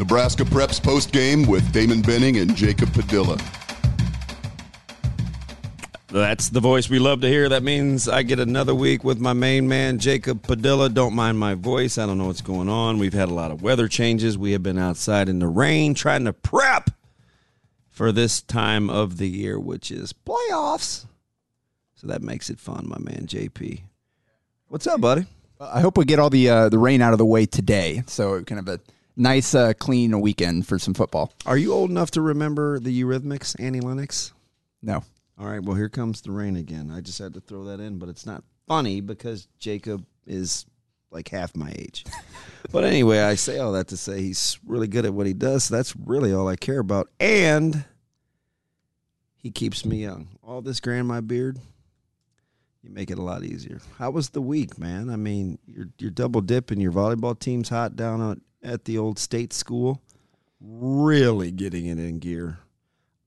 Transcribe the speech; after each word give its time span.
Nebraska 0.00 0.44
Preps 0.44 0.82
post 0.82 1.12
game 1.12 1.46
with 1.46 1.74
Damon 1.74 2.00
Benning 2.00 2.38
and 2.38 2.56
Jacob 2.56 2.90
Padilla. 2.94 3.36
That's 6.06 6.48
the 6.48 6.60
voice 6.60 6.88
we 6.88 6.98
love 6.98 7.20
to 7.20 7.28
hear. 7.28 7.50
That 7.50 7.62
means 7.62 8.08
I 8.08 8.22
get 8.22 8.40
another 8.40 8.74
week 8.74 9.04
with 9.04 9.20
my 9.20 9.34
main 9.34 9.68
man, 9.68 9.98
Jacob 9.98 10.42
Padilla. 10.42 10.88
Don't 10.88 11.12
mind 11.12 11.38
my 11.38 11.52
voice. 11.52 11.98
I 11.98 12.06
don't 12.06 12.16
know 12.16 12.28
what's 12.28 12.40
going 12.40 12.70
on. 12.70 12.98
We've 12.98 13.12
had 13.12 13.28
a 13.28 13.34
lot 13.34 13.50
of 13.50 13.60
weather 13.60 13.88
changes. 13.88 14.38
We 14.38 14.52
have 14.52 14.62
been 14.62 14.78
outside 14.78 15.28
in 15.28 15.38
the 15.38 15.48
rain 15.48 15.92
trying 15.92 16.24
to 16.24 16.32
prep 16.32 16.88
for 17.90 18.10
this 18.10 18.40
time 18.40 18.88
of 18.88 19.18
the 19.18 19.28
year, 19.28 19.60
which 19.60 19.90
is 19.90 20.14
playoffs. 20.14 21.04
So 21.96 22.06
that 22.06 22.22
makes 22.22 22.48
it 22.48 22.58
fun, 22.58 22.86
my 22.88 22.98
man, 22.98 23.26
JP. 23.26 23.82
What's 24.68 24.86
up, 24.86 25.02
buddy? 25.02 25.26
I 25.60 25.82
hope 25.82 25.98
we 25.98 26.06
get 26.06 26.18
all 26.18 26.30
the 26.30 26.48
uh, 26.48 26.68
the 26.70 26.78
rain 26.78 27.02
out 27.02 27.12
of 27.12 27.18
the 27.18 27.26
way 27.26 27.44
today. 27.44 28.02
So 28.06 28.42
kind 28.44 28.58
of 28.58 28.66
a 28.66 28.80
nice, 29.20 29.54
uh, 29.54 29.74
clean 29.74 30.18
weekend 30.20 30.66
for 30.66 30.78
some 30.78 30.94
football. 30.94 31.32
Are 31.46 31.58
you 31.58 31.72
old 31.72 31.90
enough 31.90 32.10
to 32.12 32.22
remember 32.22 32.80
the 32.80 33.02
Eurythmics, 33.02 33.54
Annie 33.60 33.80
Lennox? 33.80 34.32
No. 34.82 35.04
All 35.38 35.46
right, 35.46 35.62
well, 35.62 35.76
here 35.76 35.88
comes 35.88 36.22
the 36.22 36.32
rain 36.32 36.56
again. 36.56 36.90
I 36.90 37.00
just 37.00 37.18
had 37.18 37.34
to 37.34 37.40
throw 37.40 37.64
that 37.64 37.80
in, 37.80 37.98
but 37.98 38.08
it's 38.08 38.26
not 38.26 38.42
funny 38.66 39.00
because 39.00 39.46
Jacob 39.58 40.04
is 40.26 40.66
like 41.10 41.28
half 41.28 41.54
my 41.54 41.70
age. 41.78 42.04
but 42.72 42.84
anyway, 42.84 43.20
I 43.20 43.34
say 43.34 43.58
all 43.58 43.72
that 43.72 43.88
to 43.88 43.96
say 43.96 44.20
he's 44.20 44.58
really 44.66 44.88
good 44.88 45.06
at 45.06 45.14
what 45.14 45.26
he 45.26 45.34
does. 45.34 45.64
So 45.64 45.76
that's 45.76 45.94
really 45.96 46.32
all 46.32 46.48
I 46.48 46.56
care 46.56 46.78
about. 46.78 47.08
And 47.18 47.84
he 49.36 49.50
keeps 49.50 49.84
me 49.84 49.98
young. 49.98 50.28
All 50.42 50.62
this 50.62 50.84
my 50.84 51.20
beard, 51.20 51.58
you 52.82 52.90
make 52.90 53.10
it 53.10 53.18
a 53.18 53.22
lot 53.22 53.44
easier. 53.44 53.80
How 53.98 54.10
was 54.10 54.30
the 54.30 54.42
week, 54.42 54.78
man? 54.78 55.10
I 55.10 55.16
mean, 55.16 55.58
you're 55.66 55.88
you're 55.98 56.10
double 56.10 56.42
dipping. 56.42 56.80
Your 56.80 56.92
volleyball 56.92 57.38
team's 57.38 57.70
hot 57.70 57.96
down 57.96 58.20
at, 58.62 58.84
the 58.84 58.98
old 58.98 59.18
state 59.18 59.52
school. 59.52 60.00
Really 60.60 61.50
getting 61.50 61.86
it 61.86 61.98
in 61.98 62.18
gear. 62.18 62.58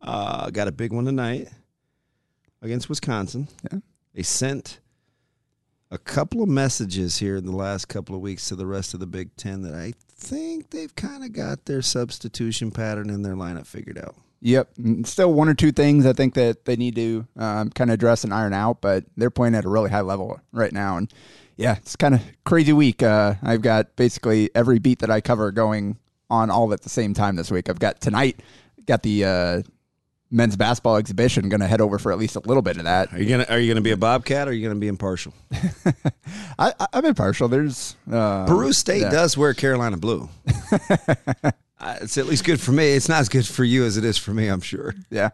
Uh, 0.02 0.50
got 0.50 0.68
a 0.68 0.72
big 0.72 0.92
one 0.92 1.06
tonight 1.06 1.50
against 2.62 2.90
Wisconsin. 2.90 3.48
Yeah. 3.72 3.80
They 4.14 4.24
sent 4.24 4.80
a 5.90 5.98
couple 5.98 6.42
of 6.42 6.50
messages 6.50 7.18
here 7.18 7.38
in 7.38 7.46
the 7.46 7.56
last 7.56 7.86
couple 7.88 8.16
of 8.16 8.22
weeks 8.22 8.50
to 8.50 8.56
the 8.56 8.66
rest 8.66 8.94
of 8.94 9.00
the 9.00 9.06
Big 9.06 9.36
Ten 9.36 9.62
that 9.62 9.76
I 9.76 9.94
think 10.16 10.72
they've 10.72 10.96
kind 10.96 11.24
of 11.24 11.34
got 11.34 11.66
their 11.66 11.82
substitution 11.82 12.72
pattern 12.72 13.10
in 13.10 13.22
their 13.22 13.36
lineup 13.36 13.68
figured 13.68 13.98
out. 13.98 14.16
Yep. 14.42 14.74
Still 15.06 15.34
one 15.34 15.48
or 15.48 15.54
two 15.54 15.72
things 15.72 16.06
I 16.06 16.14
think 16.14 16.34
that 16.34 16.66
they 16.66 16.76
need 16.76 16.96
to 16.96 17.28
um, 17.38 17.70
kind 17.70 17.90
of 17.90 17.94
address 17.94 18.24
and 18.24 18.34
iron 18.34 18.54
out, 18.54 18.82
but 18.82 19.06
they're 19.16 19.30
playing 19.30 19.56
at 19.56 19.66
a 19.66 19.70
really 19.70 19.90
high 19.90 20.02
level 20.02 20.40
right 20.52 20.74
now. 20.74 20.98
And 20.98 21.14
yeah, 21.58 21.76
it's 21.78 21.96
kind 21.96 22.16
of 22.16 22.22
crazy 22.46 22.74
week. 22.74 23.04
Uh, 23.04 23.36
I've 23.44 23.62
got 23.62 23.96
basically 23.96 24.50
every 24.56 24.80
beat 24.80 25.00
that 25.00 25.10
I 25.10 25.22
cover 25.22 25.52
going 25.52 25.98
on 26.30 26.50
all 26.50 26.74
at 26.74 26.82
the 26.82 26.90
same 26.90 27.14
time 27.14 27.36
this 27.36 27.52
week. 27.52 27.70
I've 27.70 27.80
got 27.80 28.02
tonight, 28.02 28.40
got 28.86 29.04
the 29.04 29.26
uh, 29.26 29.62
men's 30.32 30.56
basketball 30.56 30.98
exhibition. 30.98 31.50
Going 31.50 31.62
to 31.62 31.68
head 31.68 31.82
over 31.82 32.00
for 32.00 32.12
at 32.12 32.18
least 32.18 32.36
a 32.36 32.40
little 32.40 32.64
bit 32.64 32.78
of 32.78 32.86
that. 32.86 33.14
Are 33.14 33.22
you 33.22 33.30
gonna 33.30 33.46
Are 33.50 33.60
you 33.60 33.72
gonna 33.72 33.82
be 33.82 33.92
a 33.92 33.98
Bobcat 33.98 34.48
or 34.48 34.52
are 34.52 34.54
you 34.54 34.68
gonna 34.68 34.80
be 34.80 34.88
impartial? 34.88 35.34
I, 36.60 36.74
I'm 36.92 37.06
impartial. 37.06 37.48
There's 37.48 37.96
uh, 38.12 38.46
Peru 38.46 38.74
State 38.74 39.02
yeah. 39.02 39.10
does 39.10 39.38
wear 39.38 39.54
Carolina 39.54 39.98
blue. 39.98 40.30
It's 42.02 42.18
at 42.18 42.28
least 42.28 42.46
good 42.46 42.62
for 42.62 42.72
me. 42.72 42.94
It's 42.94 43.10
not 43.10 43.20
as 43.20 43.30
good 43.30 43.46
for 43.46 43.64
you 43.64 43.84
as 43.84 43.98
it 43.98 44.06
is 44.06 44.18
for 44.18 44.34
me, 44.34 44.48
I'm 44.48 44.62
sure. 44.62 44.96
Yeah. 45.10 45.30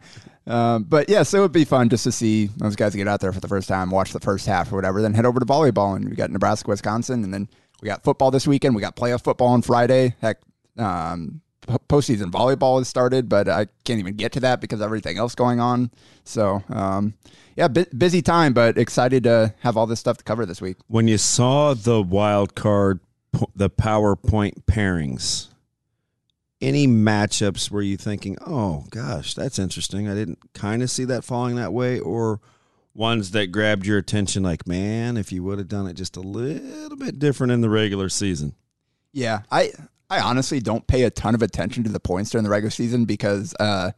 Um, 0.50 0.84
but 0.84 1.10
yeah, 1.10 1.24
so 1.24 1.38
it'd 1.40 1.52
be 1.52 1.64
fun 1.64 1.90
just 1.90 2.04
to 2.06 2.12
see 2.12 2.48
those 2.58 2.76
guys 2.76 2.96
get 2.96 3.08
out 3.08 3.22
there 3.22 3.32
for 3.32 3.40
the 3.40 3.48
first 3.48 3.70
time, 3.70 3.92
watch 3.92 4.14
the 4.14 4.20
first 4.20 4.48
half 4.48 4.72
or 4.72 4.76
whatever, 4.76 5.02
then 5.02 5.14
head 5.14 5.26
over 5.26 5.40
to 5.40 5.46
volleyball. 5.46 5.96
And 5.96 6.10
we 6.10 6.16
got 6.16 6.32
Nebraska, 6.32 6.70
Wisconsin, 6.70 7.24
and 7.24 7.34
then 7.34 7.48
we 7.82 7.86
got 7.86 8.04
football 8.04 8.32
this 8.32 8.48
weekend. 8.48 8.76
We 8.76 8.82
got 8.82 8.96
playoff 8.96 9.24
football 9.24 9.50
on 9.50 9.62
Friday. 9.62 10.16
Heck, 10.22 10.40
um, 10.78 11.42
postseason 11.68 12.32
volleyball 12.32 12.80
has 12.80 12.88
started, 12.88 13.30
but 13.30 13.48
I 13.48 13.68
can't 13.84 14.00
even 14.00 14.16
get 14.16 14.32
to 14.34 14.40
that 14.40 14.60
because 14.60 14.82
everything 14.82 15.18
else 15.18 15.36
going 15.36 15.60
on. 15.60 15.92
So, 16.24 16.64
um, 16.70 17.14
yeah, 17.56 17.68
bu- 17.68 17.86
busy 17.96 18.24
time, 18.24 18.54
but 18.54 18.78
excited 18.78 19.24
to 19.26 19.54
have 19.60 19.78
all 19.78 19.86
this 19.86 20.00
stuff 20.00 20.18
to 20.18 20.24
cover 20.24 20.46
this 20.48 20.62
week. 20.62 20.78
When 20.88 21.08
you 21.08 21.20
saw 21.20 21.76
the 21.76 22.02
wild 22.02 22.56
card, 22.56 23.02
the 23.56 23.70
PowerPoint 23.70 24.64
pairings, 24.66 25.49
any 26.62 26.88
matchups 26.88 27.72
were 27.72 27.82
you 27.82 27.98
thinking, 27.98 28.38
oh 28.46 28.86
gosh, 28.90 29.34
that's 29.34 29.60
interesting? 29.60 30.10
I 30.10 30.16
didn't 30.16 30.40
kind 30.54 30.84
of 30.84 30.90
see 30.90 31.06
that 31.06 31.24
falling 31.24 31.56
that 31.56 31.74
way, 31.74 32.00
or 32.00 32.42
ones 32.94 33.32
that 33.32 33.48
grabbed 33.48 33.86
your 33.86 33.98
attention, 33.98 34.44
like 34.44 34.68
man, 34.68 35.18
if 35.18 35.32
you 35.32 35.44
would 35.44 35.58
have 35.58 35.68
done 35.68 35.88
it 35.88 35.94
just 35.94 36.18
a 36.18 36.22
little 36.22 36.98
bit 36.98 37.20
different 37.20 37.54
in 37.54 37.62
the 37.62 37.70
regular 37.70 38.10
season. 38.10 38.56
Yeah, 39.14 39.42
I 39.52 39.72
I 40.10 40.20
honestly 40.20 40.60
don't 40.60 40.86
pay 40.88 41.04
a 41.04 41.10
ton 41.10 41.36
of 41.36 41.42
attention 41.42 41.84
to 41.84 41.90
the 41.90 42.00
points 42.00 42.32
during 42.32 42.44
the 42.44 42.50
regular 42.50 42.72
season 42.72 43.06
because 43.06 43.54
uh, 43.60 43.92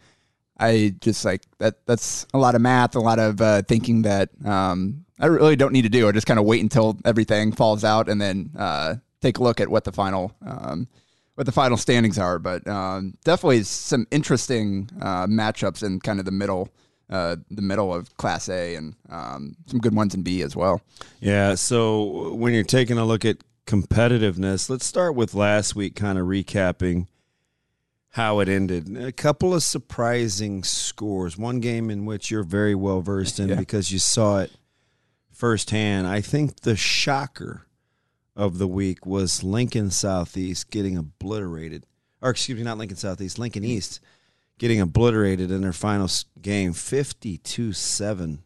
I 0.59 0.95
just 0.99 1.25
like 1.25 1.43
that. 1.57 1.85
That's 1.85 2.27
a 2.33 2.37
lot 2.37 2.55
of 2.55 2.61
math, 2.61 2.95
a 2.95 2.99
lot 2.99 3.17
of 3.17 3.41
uh, 3.41 3.61
thinking 3.63 4.03
that 4.03 4.29
um, 4.45 5.05
I 5.19 5.27
really 5.27 5.55
don't 5.55 5.73
need 5.73 5.83
to 5.83 5.89
do. 5.89 6.07
I 6.07 6.11
just 6.11 6.27
kind 6.27 6.39
of 6.39 6.45
wait 6.45 6.61
until 6.61 6.99
everything 7.05 7.51
falls 7.51 7.83
out 7.83 8.09
and 8.09 8.21
then 8.21 8.51
uh, 8.57 8.95
take 9.21 9.37
a 9.37 9.43
look 9.43 9.59
at 9.59 9.69
what 9.69 9.85
the 9.85 9.91
final 9.91 10.35
um, 10.45 10.87
what 11.35 11.45
the 11.45 11.51
final 11.51 11.77
standings 11.77 12.17
are. 12.19 12.39
But 12.39 12.67
um, 12.67 13.15
definitely 13.23 13.63
some 13.63 14.05
interesting 14.11 14.89
uh, 15.01 15.27
matchups 15.27 15.83
in 15.83 15.99
kind 15.99 16.19
of 16.19 16.25
the 16.25 16.31
middle. 16.31 16.69
Uh, 17.09 17.35
the 17.49 17.61
middle 17.61 17.93
of 17.93 18.15
Class 18.15 18.47
A 18.47 18.75
and 18.75 18.95
um, 19.09 19.53
some 19.65 19.79
good 19.81 19.93
ones 19.93 20.15
in 20.15 20.21
B 20.21 20.41
as 20.43 20.55
well. 20.55 20.81
Yeah. 21.19 21.55
So 21.55 22.33
when 22.35 22.53
you're 22.53 22.63
taking 22.63 22.97
a 22.97 23.03
look 23.03 23.25
at 23.25 23.39
competitiveness, 23.67 24.69
let's 24.69 24.85
start 24.85 25.13
with 25.15 25.33
last 25.33 25.75
week, 25.75 25.93
kind 25.97 26.17
of 26.17 26.25
recapping 26.27 27.07
how 28.11 28.39
it 28.39 28.47
ended. 28.47 28.95
A 28.95 29.11
couple 29.11 29.53
of 29.53 29.61
surprising 29.61 30.63
scores. 30.63 31.37
One 31.37 31.59
game 31.59 31.89
in 31.89 32.05
which 32.05 32.31
you're 32.31 32.43
very 32.43 32.75
well 32.75 33.01
versed 33.01 33.41
in 33.41 33.49
Yeah. 33.49 33.55
because 33.55 33.91
you 33.91 33.99
saw 33.99 34.39
it 34.39 34.51
firsthand. 35.33 36.07
I 36.07 36.21
think 36.21 36.61
the 36.61 36.77
shocker 36.77 37.65
of 38.41 38.57
the 38.57 38.67
week 38.67 39.05
was 39.05 39.43
Lincoln 39.43 39.91
Southeast 39.91 40.71
getting 40.71 40.97
obliterated. 40.97 41.85
Or 42.23 42.31
excuse 42.31 42.57
me, 42.57 42.63
not 42.63 42.79
Lincoln 42.79 42.97
Southeast, 42.97 43.37
Lincoln 43.37 43.63
East 43.63 43.99
getting 44.57 44.81
obliterated 44.81 45.51
in 45.51 45.61
their 45.61 45.71
final 45.71 46.09
game 46.41 46.73
52-7. 46.73 48.39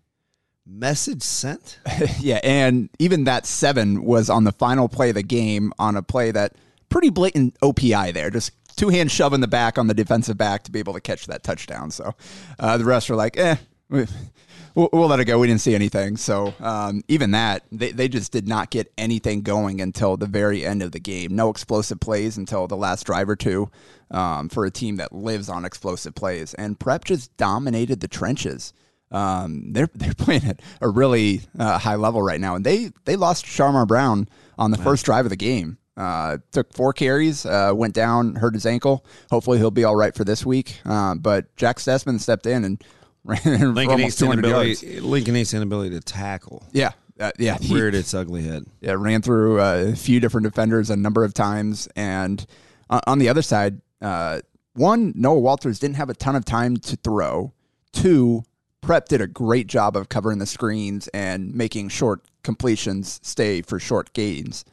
Message 0.67 1.23
sent? 1.23 1.79
yeah, 2.19 2.41
and 2.43 2.89
even 2.99 3.23
that 3.23 3.45
seven 3.45 4.03
was 4.03 4.29
on 4.29 4.43
the 4.43 4.51
final 4.51 4.89
play 4.89 5.09
of 5.09 5.15
the 5.15 5.23
game 5.23 5.71
on 5.79 5.95
a 5.95 6.03
play 6.03 6.29
that 6.31 6.55
pretty 6.89 7.09
blatant 7.09 7.57
OPI 7.61 8.13
there, 8.13 8.29
just 8.29 8.51
two 8.75 8.89
hand 8.89 9.09
shove 9.09 9.33
in 9.33 9.39
the 9.39 9.47
back 9.47 9.77
on 9.77 9.87
the 9.87 9.93
defensive 9.93 10.37
back 10.37 10.63
to 10.63 10.71
be 10.71 10.79
able 10.79 10.93
to 10.93 11.01
catch 11.01 11.27
that 11.27 11.43
touchdown. 11.43 11.89
So 11.89 12.13
uh, 12.59 12.77
the 12.77 12.85
rest 12.85 13.09
were 13.09 13.15
like, 13.15 13.37
eh, 13.37 13.55
we- 13.95 14.07
we'll, 14.75 14.89
we'll 14.93 15.07
let 15.07 15.19
it 15.19 15.25
go. 15.25 15.39
We 15.39 15.47
didn't 15.47 15.61
see 15.61 15.75
anything. 15.75 16.17
So 16.17 16.53
um, 16.59 17.03
even 17.07 17.31
that, 17.31 17.63
they, 17.71 17.91
they 17.91 18.07
just 18.07 18.31
did 18.31 18.47
not 18.47 18.69
get 18.69 18.91
anything 18.97 19.41
going 19.41 19.81
until 19.81 20.17
the 20.17 20.27
very 20.27 20.65
end 20.65 20.81
of 20.83 20.91
the 20.91 20.99
game. 20.99 21.35
No 21.35 21.49
explosive 21.49 21.99
plays 21.99 22.37
until 22.37 22.67
the 22.67 22.77
last 22.77 23.05
drive 23.05 23.29
or 23.29 23.35
two 23.35 23.69
um, 24.11 24.49
for 24.49 24.65
a 24.65 24.71
team 24.71 24.97
that 24.97 25.13
lives 25.13 25.49
on 25.49 25.65
explosive 25.65 26.15
plays. 26.15 26.53
And 26.53 26.79
Prep 26.79 27.05
just 27.05 27.35
dominated 27.37 27.99
the 28.01 28.07
trenches 28.07 28.73
um, 29.11 29.71
they're 29.71 29.89
they're 29.95 30.13
playing 30.13 30.45
at 30.45 30.61
a 30.81 30.89
really 30.89 31.41
uh, 31.57 31.77
high 31.77 31.95
level 31.95 32.21
right 32.21 32.39
now, 32.39 32.55
and 32.55 32.65
they 32.65 32.91
they 33.05 33.15
lost 33.15 33.45
Sharmar 33.45 33.87
Brown 33.87 34.27
on 34.57 34.71
the 34.71 34.77
first 34.77 35.05
drive 35.05 35.25
of 35.25 35.29
the 35.29 35.35
game. 35.35 35.77
Uh, 35.97 36.37
took 36.51 36.73
four 36.73 36.91
carries, 36.91 37.45
uh, 37.45 37.71
went 37.73 37.93
down, 37.93 38.35
hurt 38.35 38.53
his 38.53 38.65
ankle. 38.65 39.05
Hopefully, 39.31 39.57
he'll 39.57 39.71
be 39.71 39.85
all 39.85 39.95
right 39.95 40.13
for 40.13 40.25
this 40.25 40.45
week. 40.45 40.81
Uh, 40.85 41.15
but 41.15 41.55
Jack 41.55 41.79
Stessman 41.79 42.19
stepped 42.19 42.45
in 42.45 42.65
and 42.65 42.83
Lincoln 43.25 43.75
almost 43.75 43.99
East 44.07 44.19
200 44.19 44.45
yards. 44.47 44.83
inability, 44.83 44.99
Lincoln 45.07 45.35
East 45.35 45.53
inability 45.53 45.89
to 45.95 46.01
tackle 46.01 46.63
Yeah, 46.71 46.91
uh, 47.19 47.31
yeah, 47.39 47.57
he- 47.57 47.73
reared 47.73 47.95
its 47.95 48.13
ugly 48.13 48.43
head. 48.43 48.65
yeah, 48.81 48.95
ran 48.97 49.21
through 49.21 49.59
uh, 49.59 49.91
a 49.93 49.95
few 49.95 50.19
different 50.19 50.45
defenders 50.45 50.89
a 50.89 50.95
number 50.95 51.23
of 51.23 51.33
times. 51.33 51.87
And 51.95 52.45
uh, 52.89 53.01
on 53.07 53.19
the 53.19 53.29
other 53.29 53.41
side, 53.41 53.81
uh, 54.01 54.41
one, 54.73 55.13
Noah 55.15 55.39
Walters 55.39 55.79
didn't 55.79 55.95
have 55.95 56.09
a 56.09 56.13
ton 56.13 56.35
of 56.35 56.45
time 56.45 56.77
to 56.77 56.95
throw. 56.97 57.53
Two, 57.93 58.43
Prep 58.81 59.07
did 59.07 59.21
a 59.21 59.27
great 59.27 59.67
job 59.67 59.95
of 59.95 60.09
covering 60.09 60.37
the 60.39 60.45
screens 60.45 61.07
and 61.09 61.53
making 61.55 61.89
short 61.89 62.21
completions 62.43 63.19
stay 63.23 63.61
for 63.61 63.79
short 63.79 64.13
gains. 64.13 64.63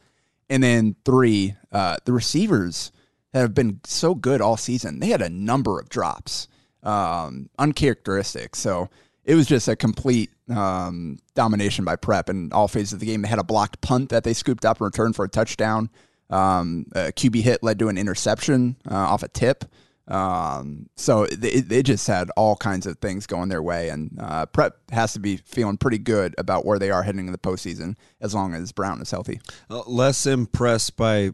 And 0.49 0.61
then 0.61 0.95
three, 1.05 1.55
uh, 1.71 1.97
the 2.05 2.11
receivers 2.13 2.91
have 3.33 3.55
been 3.55 3.79
so 3.85 4.13
good 4.13 4.41
all 4.41 4.57
season. 4.57 4.99
They 4.99 5.07
had 5.07 5.21
a 5.23 5.29
number 5.29 5.79
of 5.79 5.89
drops, 5.89 6.47
um, 6.83 7.49
uncharacteristic. 7.57 8.55
So 8.55 8.89
it 9.25 9.35
was 9.35 9.47
just 9.47 9.67
a 9.67 9.75
complete 9.75 10.29
um, 10.49 11.17
domination 11.33 11.85
by 11.85 11.95
Prep 11.95 12.29
in 12.29 12.51
all 12.51 12.67
phases 12.67 12.93
of 12.93 12.99
the 12.99 13.05
game. 13.05 13.21
They 13.21 13.29
had 13.29 13.39
a 13.39 13.43
blocked 13.43 13.81
punt 13.81 14.09
that 14.09 14.23
they 14.23 14.33
scooped 14.33 14.65
up 14.65 14.77
and 14.77 14.85
returned 14.85 15.15
for 15.15 15.25
a 15.25 15.29
touchdown. 15.29 15.89
Um, 16.29 16.87
a 16.93 17.11
QB 17.11 17.41
hit 17.41 17.63
led 17.63 17.79
to 17.79 17.89
an 17.89 17.97
interception 17.97 18.75
uh, 18.89 18.95
off 18.95 19.23
a 19.23 19.27
tip. 19.27 19.65
Um, 20.07 20.89
so 20.97 21.25
they, 21.27 21.61
they 21.61 21.81
just 21.81 22.07
had 22.07 22.29
all 22.35 22.57
kinds 22.57 22.85
of 22.85 22.97
things 22.97 23.25
going 23.25 23.47
their 23.47 23.63
way, 23.63 23.87
and 23.89 24.17
uh, 24.19 24.45
Prep 24.47 24.91
has 24.91 25.13
to 25.13 25.19
be 25.19 25.37
feeling 25.37 25.77
pretty 25.77 25.97
good 25.97 26.35
about 26.37 26.65
where 26.65 26.77
they 26.77 26.91
are 26.91 27.03
heading 27.03 27.25
in 27.25 27.31
the 27.31 27.37
postseason 27.37 27.95
as 28.19 28.35
long 28.35 28.53
as 28.53 28.73
Brown 28.73 29.01
is 29.01 29.11
healthy. 29.11 29.39
Uh, 29.69 29.83
less 29.87 30.25
impressed 30.25 30.97
by 30.97 31.31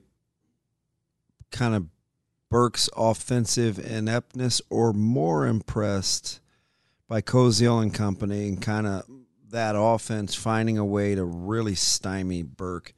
kind 1.52 1.74
of 1.74 1.88
Burke's 2.50 2.90
offensive 2.98 3.80
ineptness, 3.80 4.62
or 4.70 4.94
more 4.94 5.46
impressed 5.48 6.40
by 7.08 7.22
Koziel 7.22 7.82
and 7.82 7.94
company 7.94 8.48
and 8.48 8.62
kind 8.62 8.88
of 8.88 9.04
that 9.50 9.76
offense 9.78 10.36
finding 10.36 10.78
a 10.78 10.86
way 10.86 11.16
to 11.16 11.24
really 11.24 11.76
stymie 11.76 12.44
Burke, 12.44 12.94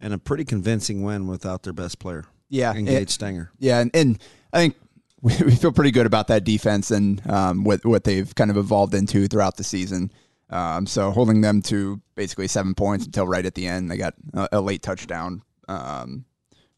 and 0.00 0.14
a 0.14 0.18
pretty 0.18 0.44
convincing 0.44 1.02
win 1.02 1.26
without 1.26 1.62
their 1.62 1.72
best 1.72 1.98
player. 1.98 2.24
Yeah, 2.48 2.72
Engage 2.74 3.02
it- 3.02 3.10
Stenger. 3.10 3.50
Yeah, 3.58 3.80
and, 3.80 3.90
and 3.94 4.18
I 4.52 4.58
think 4.58 4.76
we, 5.22 5.36
we 5.44 5.54
feel 5.54 5.72
pretty 5.72 5.90
good 5.90 6.06
about 6.06 6.28
that 6.28 6.44
defense 6.44 6.90
and 6.90 7.24
um, 7.30 7.64
what 7.64 7.84
what 7.84 8.04
they've 8.04 8.34
kind 8.34 8.50
of 8.50 8.56
evolved 8.56 8.94
into 8.94 9.26
throughout 9.28 9.56
the 9.56 9.64
season. 9.64 10.10
Um, 10.48 10.86
so 10.86 11.10
holding 11.12 11.42
them 11.42 11.62
to 11.62 12.00
basically 12.16 12.48
seven 12.48 12.74
points 12.74 13.06
until 13.06 13.26
right 13.26 13.46
at 13.46 13.54
the 13.54 13.66
end, 13.68 13.90
they 13.90 13.96
got 13.96 14.14
a, 14.34 14.48
a 14.52 14.60
late 14.60 14.82
touchdown 14.82 15.42
um, 15.68 16.24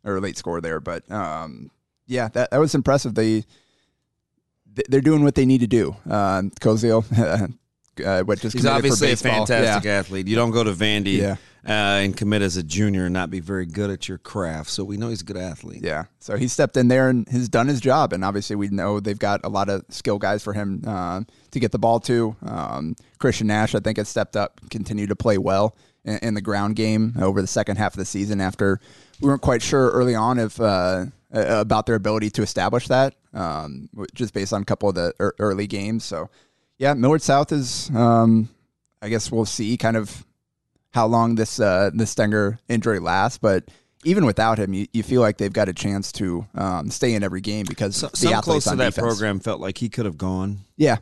or 0.04 0.16
a 0.16 0.20
late 0.20 0.36
score 0.36 0.60
there. 0.60 0.78
But 0.80 1.10
um, 1.10 1.70
yeah, 2.06 2.28
that 2.28 2.50
that 2.50 2.58
was 2.58 2.74
impressive. 2.74 3.14
They 3.14 3.44
they're 4.88 5.00
doing 5.02 5.22
what 5.22 5.34
they 5.34 5.44
need 5.46 5.60
to 5.60 5.66
do. 5.66 5.96
Uh, 6.08 6.42
Koziel, 6.60 7.04
uh, 8.04 8.22
what 8.24 8.40
just 8.40 8.54
He's 8.56 8.64
obviously 8.66 9.12
a 9.12 9.16
fantastic 9.16 9.84
Yeah. 9.84 9.98
athlete. 9.98 10.26
You 10.26 10.36
don't 10.36 10.50
go 10.50 10.64
to 10.64 10.72
Vandy 10.72 11.18
Yeah. 11.18 11.36
uh, 11.66 12.00
and 12.00 12.16
commit 12.16 12.40
as 12.40 12.56
a 12.56 12.62
junior 12.62 13.04
and 13.04 13.12
not 13.12 13.28
be 13.28 13.40
very 13.40 13.66
good 13.66 13.90
at 13.90 14.08
your 14.08 14.16
craft. 14.16 14.70
So 14.70 14.82
we 14.82 14.96
know 14.96 15.08
he's 15.10 15.20
a 15.20 15.24
good 15.26 15.36
athlete. 15.36 15.82
Yeah. 15.84 16.04
So 16.20 16.38
he 16.38 16.48
stepped 16.48 16.78
in 16.78 16.88
there 16.88 17.10
and 17.10 17.28
has 17.28 17.50
done 17.50 17.68
his 17.68 17.82
job. 17.82 18.14
And 18.14 18.24
obviously, 18.24 18.56
we 18.56 18.68
know 18.68 18.98
they've 18.98 19.18
got 19.18 19.40
a 19.44 19.50
lot 19.50 19.68
of 19.68 19.84
skill 19.90 20.18
guys 20.18 20.42
for 20.42 20.54
him 20.54 20.82
uh, 20.86 21.20
to 21.50 21.60
get 21.60 21.70
the 21.72 21.78
ball 21.78 22.00
to. 22.00 22.34
Um, 22.46 22.96
Christian 23.18 23.48
Nash, 23.48 23.74
I 23.74 23.80
think, 23.80 23.98
has 23.98 24.08
stepped 24.08 24.36
up, 24.36 24.58
continued 24.70 25.10
to 25.10 25.16
play 25.16 25.36
well 25.36 25.76
in, 26.06 26.16
in 26.22 26.34
the 26.34 26.40
ground 26.40 26.76
game 26.76 27.12
over 27.20 27.42
the 27.42 27.46
second 27.46 27.76
half 27.76 27.92
of 27.92 27.98
the 27.98 28.06
season 28.06 28.40
after 28.40 28.80
we 29.20 29.28
weren't 29.28 29.42
quite 29.42 29.60
sure 29.60 29.90
early 29.90 30.14
on 30.14 30.38
if. 30.38 30.58
Uh, 31.34 31.60
about 31.60 31.86
their 31.86 31.94
ability 31.94 32.28
to 32.28 32.42
establish 32.42 32.88
that, 32.88 33.14
um, 33.32 33.88
just 34.14 34.34
based 34.34 34.52
on 34.52 34.60
a 34.60 34.64
couple 34.66 34.88
of 34.90 34.94
the 34.94 35.14
ear- 35.18 35.34
early 35.38 35.66
games. 35.66 36.04
So, 36.04 36.28
yeah, 36.78 36.92
Millard 36.92 37.22
South 37.22 37.52
is. 37.52 37.90
Um, 37.94 38.50
I 39.00 39.08
guess 39.08 39.32
we'll 39.32 39.46
see 39.46 39.76
kind 39.78 39.96
of 39.96 40.26
how 40.90 41.06
long 41.06 41.34
this 41.36 41.58
uh, 41.58 41.90
this 41.94 42.10
Stenger 42.10 42.58
injury 42.68 42.98
lasts, 42.98 43.38
but 43.38 43.64
even 44.04 44.26
without 44.26 44.58
him, 44.58 44.74
you, 44.74 44.86
you 44.92 45.02
feel 45.02 45.22
like 45.22 45.38
they've 45.38 45.52
got 45.52 45.68
a 45.70 45.72
chance 45.72 46.12
to 46.12 46.46
um, 46.54 46.90
stay 46.90 47.14
in 47.14 47.22
every 47.22 47.40
game 47.40 47.64
because 47.66 47.96
So, 47.96 48.08
the 48.08 48.16
some 48.16 48.42
close 48.42 48.64
to 48.64 48.76
that 48.76 48.90
defense. 48.94 48.96
program 49.06 49.40
felt 49.40 49.60
like 49.60 49.78
he 49.78 49.88
could 49.88 50.04
have 50.04 50.18
gone 50.18 50.58
Yeah, 50.76 50.98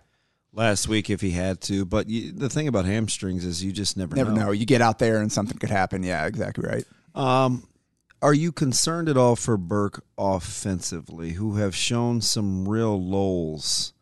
last 0.52 0.86
week 0.86 1.10
if 1.10 1.20
he 1.20 1.32
had 1.32 1.60
to. 1.62 1.84
But 1.84 2.08
you, 2.08 2.30
the 2.30 2.48
thing 2.48 2.68
about 2.68 2.84
hamstrings 2.84 3.44
is 3.44 3.64
you 3.64 3.72
just 3.72 3.96
never, 3.96 4.14
never 4.14 4.30
know. 4.32 4.52
You 4.52 4.64
get 4.64 4.80
out 4.80 4.98
there 5.00 5.20
and 5.20 5.32
something 5.32 5.58
could 5.58 5.70
happen. 5.70 6.02
Yeah, 6.04 6.26
exactly 6.26 6.64
right. 6.68 6.84
Um, 7.16 7.66
are 8.22 8.34
you 8.34 8.52
concerned 8.52 9.08
at 9.08 9.17
all 9.17 9.37
for 9.37 9.56
Burke 9.56 10.05
offensively, 10.19 11.32
who 11.32 11.56
have 11.56 11.75
shown 11.75 12.20
some 12.20 12.69
real 12.69 13.00
lulls 13.02 13.93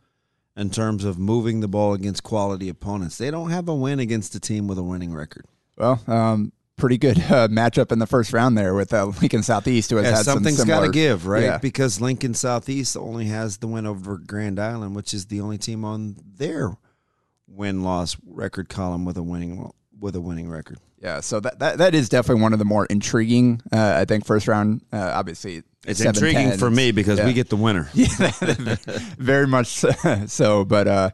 in 0.57 0.71
terms 0.71 1.05
of 1.05 1.19
moving 1.19 1.61
the 1.61 1.69
ball 1.69 1.93
against 1.93 2.23
quality 2.23 2.69
opponents? 2.69 3.19
They 3.19 3.31
don't 3.31 3.51
have 3.51 3.69
a 3.69 3.75
win 3.75 4.01
against 4.01 4.35
a 4.35 4.41
team 4.41 4.67
with 4.67 4.79
a 4.79 4.83
winning 4.83 5.15
record. 5.15 5.47
Well, 5.77 6.03
um, 6.09 6.53
pretty 6.77 6.99
good 6.99 7.19
uh, 7.19 7.49
matchup 7.49 7.93
in 7.93 7.99
the 7.99 8.07
first 8.07 8.33
round 8.33 8.59
there 8.59 8.75
with 8.75 8.93
uh, 8.93 9.07
Lincoln 9.21 9.43
Southeast, 9.43 9.91
who 9.91 9.97
has 9.97 10.05
Yeah, 10.05 10.17
had 10.17 10.25
some 10.25 10.35
something's 10.37 10.65
got 10.65 10.85
to 10.85 10.91
give, 10.91 11.27
right? 11.27 11.45
Yeah. 11.45 11.59
Because 11.59 12.01
Lincoln 12.01 12.35
Southeast 12.35 12.97
only 12.97 13.27
has 13.27 13.59
the 13.59 13.69
win 13.69 13.87
over 13.87 14.17
Grand 14.19 14.59
Island, 14.59 14.97
which 14.97 15.15
is 15.15 15.27
the 15.27 15.41
only 15.41 15.59
team 15.59 15.85
on 15.85 16.17
their 16.37 16.77
win 17.47 17.83
loss 17.83 18.17
record 18.27 18.69
column 18.69 19.05
with 19.05 19.17
a 19.17 19.23
winning 19.23 19.71
with 20.01 20.17
a 20.17 20.21
winning 20.21 20.49
record. 20.49 20.79
Yeah, 21.01 21.21
so 21.21 21.39
that, 21.41 21.61
that 21.61 21.79
that 21.79 21.95
is 21.95 22.09
definitely 22.09 22.43
one 22.43 22.53
of 22.53 22.59
the 22.59 22.65
more 22.65 22.85
intriguing. 22.87 23.61
Uh, 23.73 23.95
I 24.01 24.05
think 24.05 24.25
first 24.27 24.49
round, 24.49 24.83
uh, 24.93 25.13
obviously, 25.15 25.63
It's 25.87 26.01
7-10, 26.01 26.07
intriguing 26.09 26.59
for 26.59 26.71
me 26.71 26.91
because 26.91 27.19
yeah. 27.19 27.27
we 27.27 27.33
get 27.33 27.49
the 27.49 27.57
winner. 27.57 27.89
Yeah, 27.95 28.09
very 29.19 29.47
much 29.47 29.85
so. 30.27 30.65
But 30.65 30.89
uh, 30.89 31.11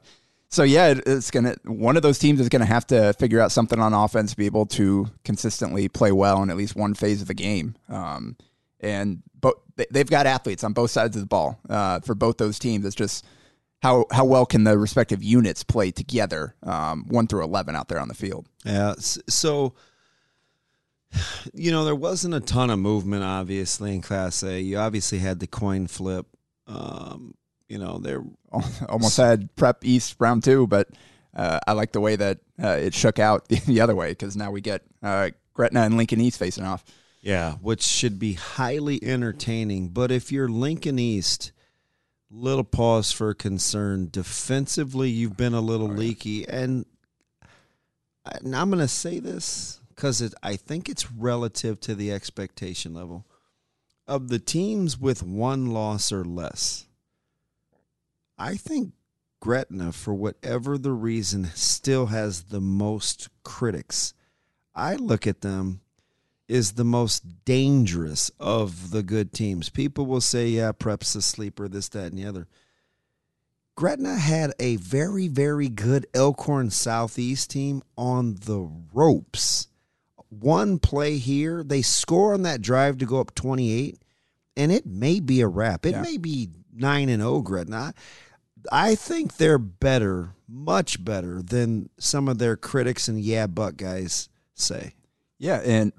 so 0.49 0.63
yeah, 0.63 0.89
it- 0.89 1.03
it's 1.07 1.31
gonna 1.31 1.57
one 1.65 1.97
of 1.97 2.03
those 2.03 2.19
teams 2.19 2.41
is 2.41 2.49
gonna 2.49 2.65
have 2.65 2.87
to 2.89 3.13
figure 3.15 3.41
out 3.41 3.53
something 3.53 3.79
on 3.79 3.93
offense 3.93 4.31
to 4.31 4.37
be 4.39 4.47
able 4.47 4.67
to 4.67 5.07
consistently 5.25 5.89
play 5.89 6.13
well 6.13 6.43
in 6.43 6.49
at 6.51 6.57
least 6.57 6.77
one 6.77 6.95
phase 6.95 7.21
of 7.21 7.29
the 7.29 7.35
game. 7.35 7.75
Um, 7.91 8.37
and 8.81 9.23
but 9.41 9.57
they've 9.91 10.09
got 10.09 10.27
athletes 10.27 10.65
on 10.65 10.73
both 10.73 10.91
sides 10.93 11.15
of 11.17 11.21
the 11.23 11.27
ball 11.27 11.59
uh, 11.69 12.01
for 12.01 12.15
both 12.15 12.39
those 12.39 12.59
teams. 12.59 12.87
It's 12.87 12.95
just 12.95 13.27
how 13.85 14.07
how 14.11 14.25
well 14.25 14.47
can 14.47 14.65
the 14.65 14.79
respective 14.79 15.23
units 15.23 15.63
play 15.63 15.91
together, 15.91 16.55
um, 16.63 17.05
one 17.07 17.27
through 17.27 17.45
eleven 17.45 17.77
out 17.77 17.89
there 17.89 18.01
on 18.01 18.09
the 18.09 18.15
field. 18.15 18.49
Yeah. 18.65 18.95
So, 18.99 19.75
you 21.53 21.71
know, 21.71 21.85
there 21.85 21.95
wasn't 21.95 22.33
a 22.33 22.41
ton 22.41 22.71
of 22.71 22.79
movement, 22.79 23.25
obviously, 23.25 23.95
in 23.95 24.01
Class 24.01 24.43
A. 24.43 24.59
You 24.59 24.79
obviously 24.79 25.19
had 25.19 25.39
the 25.39 25.47
coin 25.47 25.87
flip. 25.87 26.27
Um, 26.67 27.35
you 27.69 27.77
know, 27.77 27.99
there. 27.99 28.25
Almost 28.89 29.19
had 29.19 29.55
prep 29.55 29.85
East 29.85 30.17
round 30.19 30.45
two, 30.45 30.67
but 30.67 30.89
uh, 31.37 31.61
I 31.67 31.73
like 31.73 31.93
the 31.93 32.01
way 32.01 32.17
that 32.17 32.39
uh, 32.63 32.79
it 32.81 32.95
shook 32.95 33.19
out 33.19 33.49
the, 33.49 33.57
the 33.67 33.83
other 33.83 33.95
way 33.95 34.13
because 34.13 34.35
now 34.35 34.51
we 34.51 34.63
get 34.63 34.81
uh, 35.03 35.29
Gretna 35.53 35.83
and 35.83 35.99
Lincoln 35.99 36.23
East 36.23 36.39
facing 36.39 36.65
off. 36.65 36.85
Yeah, 37.21 37.57
which 37.57 37.83
should 37.83 38.19
be 38.19 38.33
highly 38.33 38.99
entertaining. 39.05 39.89
But 39.89 40.11
if 40.11 40.33
you're 40.33 40.49
Lincoln 40.49 40.99
East, 40.99 41.53
little 42.35 42.65
pause 42.65 43.13
for 43.13 43.33
concern. 43.35 44.09
Defensively, 44.11 45.11
you've 45.11 45.37
been 45.37 45.55
a 45.55 45.61
little 45.61 45.91
oh, 45.91 45.95
leaky, 45.95 46.47
and, 46.49 46.85
and 48.25 48.57
I'm 48.57 48.71
going 48.71 48.81
to 48.81 48.89
say 48.89 49.21
this 49.21 49.81
because 49.91 50.35
I 50.43 50.57
think 50.57 50.89
it's 50.89 51.13
relative 51.13 51.81
to 51.81 51.95
the 51.95 52.13
expectation 52.13 52.95
level 52.95 53.25
of 54.07 54.29
the 54.29 54.39
teams 54.39 54.99
with 54.99 55.23
one 55.23 55.67
loss 55.67 56.13
or 56.13 56.25
less. 56.25 56.87
I 58.37 58.57
think 58.57 58.93
Gretna, 59.41 59.93
for 59.93 60.13
whatever 60.13 60.77
the 60.77 60.93
reason, 60.93 61.47
still 61.55 62.07
has 62.07 62.45
the 62.45 62.61
most 62.61 63.29
critics. 63.45 64.15
I 64.75 64.97
look 64.97 65.27
at 65.27 65.43
them 65.43 65.81
is 66.49 66.73
the 66.73 66.85
most 66.85 67.45
dangerous 67.45 68.31
of 68.39 68.91
the 68.91 69.03
good 69.03 69.33
teams. 69.33 69.71
People 69.71 70.07
will 70.07 70.21
say, 70.21 70.49
yeah, 70.49 70.73
Prep's 70.73 71.15
a 71.15 71.23
sleeper, 71.23 71.69
this, 71.69 71.89
that, 71.89 72.13
and 72.13 72.19
the 72.19 72.27
other. 72.27 72.47
Gretna 73.77 74.17
had 74.17 74.53
a 74.61 74.77
very, 74.77 75.27
very 75.27 75.69
good 75.69 76.07
Elkhorn 76.15 76.71
Southeast 76.71 77.51
team 77.51 77.83
on 77.97 78.35
the 78.35 78.71
ropes. 78.93 79.69
One 80.29 80.79
play 80.79 81.17
here, 81.19 81.65
they 81.65 81.83
score 81.83 82.35
on 82.35 82.43
that 82.43 82.61
drive 82.63 82.99
to 82.99 83.07
go 83.07 83.21
up 83.21 83.35
28, 83.35 83.99
and 84.57 84.71
it 84.71 84.87
may 84.87 85.19
be 85.21 85.41
a 85.41 85.49
wrap. 85.49 85.87
It 85.87 85.93
Yeah. 85.93 86.03
may 86.03 86.19
be 86.19 86.51
9 86.73 87.09
and 87.09 87.23
0 87.23 87.41
Gretna. 87.41 87.95
I 88.71 88.95
think 88.95 89.37
they're 89.37 89.59
better, 89.59 90.35
much 90.49 91.05
better 91.05 91.43
than 91.43 91.91
some 91.99 92.29
of 92.29 92.39
their 92.39 92.57
critics 92.57 93.09
and 93.09 93.21
yeah, 93.21 93.47
but 93.47 93.77
guys 93.77 94.29
say. 94.55 94.95
Yeah, 95.39 95.61
and 95.65 95.93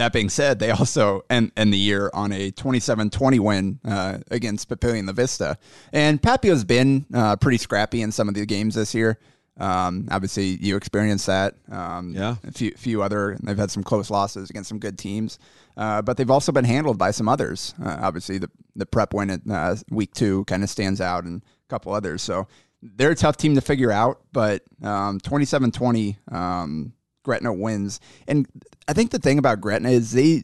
that 0.00 0.12
being 0.12 0.28
said, 0.28 0.58
they 0.58 0.70
also 0.70 1.24
end, 1.30 1.52
end 1.56 1.72
the 1.72 1.78
year 1.78 2.10
on 2.12 2.32
a 2.32 2.50
27-20 2.52 3.38
win 3.40 3.80
uh, 3.84 4.18
against 4.30 4.68
Papillion 4.68 5.06
La 5.06 5.12
Vista. 5.12 5.58
And 5.92 6.20
Papio's 6.20 6.64
been 6.64 7.06
uh, 7.14 7.36
pretty 7.36 7.58
scrappy 7.58 8.02
in 8.02 8.10
some 8.12 8.28
of 8.28 8.34
the 8.34 8.44
games 8.46 8.74
this 8.74 8.94
year. 8.94 9.18
Um, 9.58 10.08
obviously, 10.10 10.46
you 10.46 10.76
experienced 10.76 11.26
that. 11.26 11.54
Um, 11.70 12.14
Yeah. 12.14 12.36
A 12.46 12.52
few, 12.52 12.70
few 12.72 13.02
other, 13.02 13.36
they've 13.42 13.58
had 13.58 13.70
some 13.70 13.82
close 13.82 14.10
losses 14.10 14.48
against 14.48 14.70
some 14.70 14.78
good 14.78 14.98
teams. 14.98 15.38
Uh, 15.76 16.00
but 16.00 16.16
they've 16.16 16.30
also 16.30 16.50
been 16.50 16.64
handled 16.64 16.96
by 16.96 17.10
some 17.10 17.28
others. 17.28 17.74
Uh, 17.82 17.98
obviously, 18.00 18.38
the, 18.38 18.50
the 18.74 18.86
prep 18.86 19.12
win 19.12 19.30
at 19.30 19.40
uh, 19.50 19.76
week 19.90 20.12
two 20.14 20.44
kind 20.46 20.62
of 20.62 20.70
stands 20.70 21.00
out 21.00 21.24
and 21.24 21.42
a 21.42 21.68
couple 21.68 21.92
others. 21.92 22.22
So 22.22 22.48
they're 22.82 23.10
a 23.10 23.14
tough 23.14 23.36
team 23.36 23.54
to 23.54 23.60
figure 23.60 23.92
out. 23.92 24.20
But 24.32 24.62
um, 24.82 25.20
27-20, 25.20 26.32
um, 26.32 26.94
Gretna 27.22 27.52
wins. 27.52 28.00
And 28.26 28.46
I 28.88 28.92
think 28.92 29.10
the 29.10 29.18
thing 29.18 29.38
about 29.38 29.60
Gretna 29.60 29.90
is 29.90 30.12
they 30.12 30.42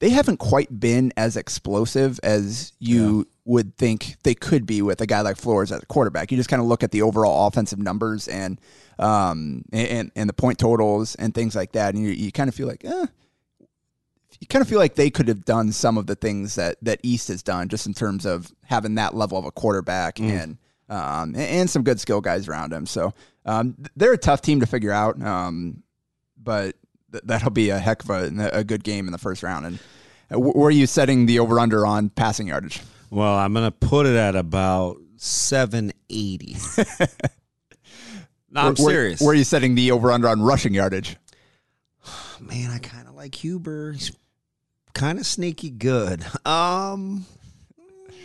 they 0.00 0.10
haven't 0.10 0.38
quite 0.38 0.80
been 0.80 1.12
as 1.16 1.36
explosive 1.36 2.18
as 2.24 2.72
you 2.80 3.28
would 3.44 3.76
think 3.76 4.16
they 4.24 4.34
could 4.34 4.66
be 4.66 4.82
with 4.82 5.00
a 5.00 5.06
guy 5.06 5.20
like 5.20 5.36
Flores 5.36 5.70
as 5.72 5.82
a 5.82 5.86
quarterback. 5.86 6.30
You 6.30 6.36
just 6.36 6.48
kind 6.50 6.60
of 6.60 6.66
look 6.66 6.82
at 6.82 6.90
the 6.90 7.02
overall 7.02 7.46
offensive 7.46 7.78
numbers 7.78 8.26
and 8.28 8.60
um 8.98 9.64
and 9.72 10.10
and 10.16 10.28
the 10.28 10.32
point 10.34 10.58
totals 10.58 11.14
and 11.16 11.34
things 11.34 11.54
like 11.54 11.72
that, 11.72 11.94
and 11.94 12.02
you, 12.04 12.10
you 12.10 12.32
kind 12.32 12.48
of 12.48 12.54
feel 12.54 12.66
like, 12.68 12.84
eh, 12.84 13.06
you 14.40 14.46
kind 14.48 14.60
of 14.62 14.68
feel 14.68 14.78
like 14.78 14.94
they 14.96 15.10
could 15.10 15.28
have 15.28 15.44
done 15.44 15.72
some 15.72 15.96
of 15.96 16.06
the 16.06 16.14
things 16.14 16.56
that 16.56 16.76
that 16.82 17.00
East 17.02 17.28
has 17.28 17.42
done, 17.42 17.68
just 17.68 17.86
in 17.86 17.94
terms 17.94 18.26
of 18.26 18.52
having 18.64 18.96
that 18.96 19.14
level 19.14 19.38
of 19.38 19.44
a 19.44 19.50
quarterback 19.52 20.18
and 20.20 20.58
um, 20.88 21.30
and- 21.34 21.36
and 21.36 21.70
some 21.70 21.82
good 21.84 22.00
skill 22.00 22.20
guys 22.20 22.48
around 22.48 22.72
him. 22.72 22.86
So 22.86 23.14
um, 23.46 23.76
they're 23.96 24.12
a 24.12 24.18
tough 24.18 24.42
team 24.42 24.60
to 24.60 24.66
figure 24.66 24.92
out, 24.92 25.20
um, 25.22 25.82
but 26.42 26.76
th- 27.12 27.24
that'll 27.26 27.50
be 27.50 27.70
a 27.70 27.78
heck 27.78 28.02
of 28.04 28.10
a, 28.10 28.50
a 28.52 28.64
good 28.64 28.84
game 28.84 29.06
in 29.06 29.12
the 29.12 29.18
first 29.18 29.42
round. 29.42 29.66
And 29.66 29.78
uh, 30.34 30.38
where 30.40 30.68
are 30.68 30.70
you 30.70 30.86
setting 30.86 31.26
the 31.26 31.38
over 31.38 31.58
under 31.60 31.86
on 31.86 32.08
passing 32.10 32.48
yardage? 32.48 32.80
Well, 33.10 33.34
I'm 33.34 33.52
going 33.52 33.64
to 33.66 33.70
put 33.70 34.06
it 34.06 34.16
at 34.16 34.34
about 34.36 34.96
780. 35.16 36.56
no, 38.50 38.60
I'm 38.60 38.74
Where- 38.74 38.84
where- 38.84 38.94
serious. 38.94 39.20
Where, 39.20 39.32
are 39.32 39.34
you 39.34 39.44
setting 39.44 39.74
the 39.74 39.92
over 39.92 40.10
under 40.10 40.28
on 40.28 40.42
rushing 40.42 40.74
yardage? 40.74 41.16
Man, 42.40 42.70
I 42.70 42.78
kind 42.78 43.08
of 43.08 43.14
like 43.14 43.34
Huber. 43.34 43.92
He's 43.92 44.12
kind 44.94 45.18
of 45.18 45.26
sneaky 45.26 45.70
good. 45.70 46.24
Um, 46.44 47.26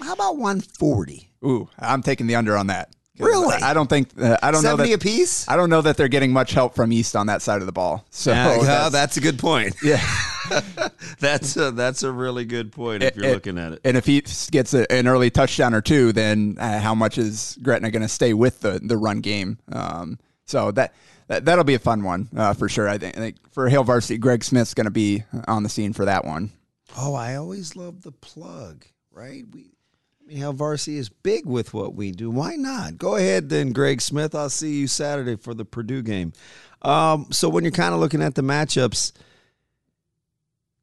how 0.02 0.14
about 0.14 0.38
140? 0.38 1.30
Ooh, 1.46 1.70
I'm 1.80 2.02
taking 2.02 2.28
the 2.28 2.36
under 2.36 2.58
on 2.58 2.68
that. 2.68 2.90
Really? 3.20 3.56
I 3.56 3.74
don't 3.74 3.90
think 3.90 4.10
uh, 4.22 4.38
I 4.44 4.52
don't 4.52 4.64
know 4.64 4.72
70 4.72 4.90
that 4.90 4.96
apiece? 4.96 5.48
I 5.48 5.56
don't 5.56 5.70
know 5.70 5.82
that 5.82 5.98
they're 5.98 6.08
getting 6.08 6.32
much 6.34 6.52
help 6.54 6.76
from 6.76 6.92
East 6.92 7.16
on 7.16 7.28
that 7.28 7.42
side 7.42 7.62
of 7.62 7.66
the 7.66 7.72
ball. 7.72 8.06
So 8.10 8.32
Yeah, 8.32 8.58
that's- 8.60 8.92
that's, 8.92 9.18
a 9.18 9.22
good 9.22 9.40
point. 9.40 9.76
yeah. 9.84 10.02
That's 11.20 11.58
a, 11.58 11.72
that's 11.72 12.04
a 12.04 12.12
really 12.12 12.46
good 12.46 12.72
point 12.72 13.04
if 13.04 13.10
It- 13.10 13.16
you're 13.18 13.26
it- 13.26 13.34
looking 13.34 13.58
at 13.58 13.74
it. 13.74 13.82
And 13.84 13.98
if 13.98 14.06
he 14.06 14.22
gets 14.52 14.74
a, 14.74 14.90
an 14.92 15.08
early 15.08 15.30
touchdown 15.30 15.74
or 15.74 15.82
two, 15.82 16.14
then 16.14 16.56
uh, 16.60 16.80
how 16.80 16.96
much 16.96 17.18
is 17.18 17.58
Gretna 17.62 17.92
going 17.92 18.02
to 18.02 18.08
stay 18.08 18.34
with 18.34 18.62
the 18.62 18.80
the 18.82 18.96
run 18.98 19.20
game? 19.20 19.58
Um, 19.72 20.20
so 20.46 20.72
that, 20.72 20.94
that 21.28 21.44
that'll 21.46 21.66
be 21.66 21.74
a 21.74 21.80
fun 21.80 22.04
one 22.04 22.30
uh, 22.36 22.54
for 22.54 22.70
sure. 22.70 22.88
I 22.88 22.98
think, 22.98 23.18
I 23.18 23.20
think 23.20 23.52
for 23.52 23.68
Hail 23.68 23.84
Varsity, 23.84 24.18
Greg 24.18 24.44
Smith's 24.44 24.74
going 24.74 24.86
to 24.86 24.92
be 24.92 25.24
on 25.50 25.64
the 25.64 25.70
scene 25.70 25.92
for 25.92 26.06
that 26.06 26.24
one. 26.24 26.52
Oh, 26.98 27.14
I 27.14 27.36
always 27.36 27.76
love 27.76 28.04
the 28.04 28.14
plug, 28.14 28.86
right? 29.12 29.44
We, 29.52 29.72
Hail 30.30 30.54
Varsity 30.54 30.98
is 30.98 31.10
big 31.10 31.46
with 31.46 31.74
what 31.74 31.96
we 31.96 32.12
do. 32.12 32.30
Why 32.30 32.56
not? 32.56 32.98
Go 32.98 33.16
ahead 33.16 33.50
then, 33.50 33.72
Greg 33.72 34.02
Smith. 34.02 34.36
I'll 34.36 34.50
see 34.50 34.76
you 34.80 34.88
Saturday 34.88 35.36
for 35.36 35.54
the 35.54 35.66
Purdue 35.66 36.02
game. 36.02 36.34
Um, 36.82 37.28
so 37.32 37.50
when 37.50 37.64
you're 37.64 37.72
kind 37.72 37.94
of 37.94 38.00
looking 38.00 38.22
at 38.22 38.36
the 38.36 38.42
matchups, 38.42 39.12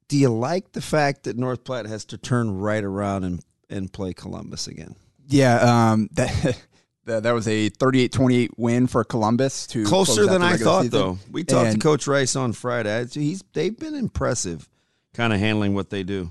do 0.09 0.17
you 0.19 0.29
like 0.29 0.73
the 0.73 0.81
fact 0.83 1.25
that 1.25 1.37
North 1.37 1.65
Platte 1.65 1.87
has 1.87 2.05
to 2.07 2.19
turn 2.19 2.57
right 2.59 2.83
around 2.85 3.25
and, 3.25 3.45
and 3.71 3.93
play 3.93 4.13
Columbus 4.13 4.67
again? 4.67 4.97
Yeah, 5.29 5.91
um, 5.93 6.09
that. 6.13 6.61
That 7.07 7.25
that 7.25 7.33
was 7.33 7.47
a 7.47 7.69
38-28 7.69 8.53
win 8.57 8.87
for 8.87 9.05
Columbus 9.05 9.67
to 9.67 9.85
Closer 9.85 10.25
than 10.25 10.41
I 10.41 10.57
thought, 10.57 10.85
season. 10.85 10.99
though. 10.99 11.19
We 11.31 11.45
talked 11.45 11.67
And- 11.69 11.79
to 11.79 11.87
Coach 11.87 12.07
Rice 12.07 12.35
on 12.35 12.55
Friday. 12.55 13.07
He's 13.13 13.45
they've 13.53 13.79
been 13.79 13.95
impressive, 13.95 14.67
kind 15.13 15.35
of 15.35 15.39
handling 15.39 15.75
what 15.75 15.91
they 15.91 16.03
do. 16.03 16.31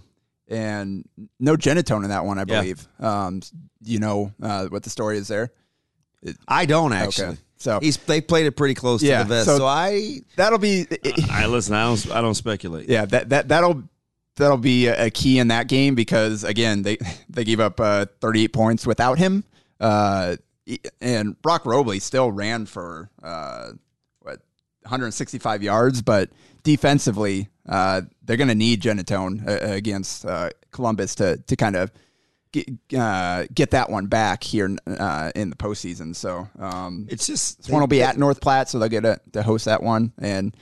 And 0.49 1.07
no 1.39 1.55
Genatone 1.55 2.03
in 2.03 2.09
that 2.09 2.25
one, 2.25 2.37
I 2.37 2.41
Yeah. 2.41 2.61
believe. 2.61 2.87
Um, 2.99 3.41
you 3.83 3.99
know 3.99 4.31
uh, 4.41 4.67
what 4.67 4.83
the 4.83 4.89
story 4.89 5.17
is 5.17 5.27
there. 5.27 5.51
I 6.47 6.65
don't 6.65 6.93
actually. 6.93 7.27
Okay. 7.27 7.37
So 7.57 7.79
He's 7.81 7.97
they 7.97 8.19
played 8.21 8.45
it 8.45 8.53
pretty 8.57 8.73
close 8.73 9.01
Yeah, 9.01 9.23
to 9.23 9.29
the 9.29 9.35
vest. 9.35 9.45
so- 9.45 9.57
so 9.59 9.65
I 9.65 10.19
that'll 10.35 10.59
be 10.59 10.85
I 11.31 11.45
listen. 11.47 11.73
I 11.75 11.83
don't. 11.85 12.11
I 12.11 12.21
don't 12.21 12.35
speculate. 12.35 12.89
yeah 12.89 13.05
that 13.05 13.29
that 13.29 13.47
that'll 13.47 13.83
that'll 14.35 14.57
be 14.57 14.87
a 14.87 15.05
a 15.05 15.09
key 15.09 15.39
in 15.39 15.47
that 15.49 15.67
game 15.67 15.95
because 15.95 16.43
again 16.43 16.81
they 16.81 16.97
they 17.29 17.43
gave 17.45 17.59
up 17.61 17.79
uh, 17.79 18.05
38 18.21 18.47
points 18.53 18.85
without 18.87 19.17
him. 19.17 19.43
Uh, 19.79 20.35
and 21.01 21.41
Brock 21.41 21.65
Robley 21.65 21.99
still 21.99 22.31
ran 22.31 22.65
for 22.65 23.09
uh, 23.21 23.71
what 23.71 23.79
165 24.83 25.63
yards, 25.63 26.01
but 26.01 26.29
defensively 26.63 27.49
uh, 27.67 28.01
they're 28.23 28.37
going 28.37 28.49
to 28.49 28.55
need 28.55 28.81
Genatone 28.81 29.47
uh, 29.47 29.73
against 29.73 30.25
uh, 30.25 30.49
Columbus 30.71 31.15
to 31.15 31.37
to 31.37 31.55
kind 31.55 31.75
of. 31.75 31.91
Get, 32.51 32.69
uh, 32.95 33.45
get 33.51 33.71
that 33.71 33.89
one 33.89 34.05
back 34.05 34.43
here 34.43 34.77
uh, 34.85 35.31
in 35.35 35.49
the 35.49 35.55
postseason. 35.55 36.15
So 36.15 36.47
um, 36.59 37.07
It's 37.09 37.25
just 37.25 37.57
this 37.57 37.69
one 37.69 37.81
will 37.81 37.87
be 37.87 38.03
at 38.03 38.15
North 38.15 38.41
Platte, 38.41 38.69
so 38.69 38.77
they'll 38.77 38.89
get 38.89 39.01
to, 39.01 39.19
to 39.31 39.41
host 39.41 39.65
that 39.65 39.81
one. 39.81 40.13
And 40.19 40.55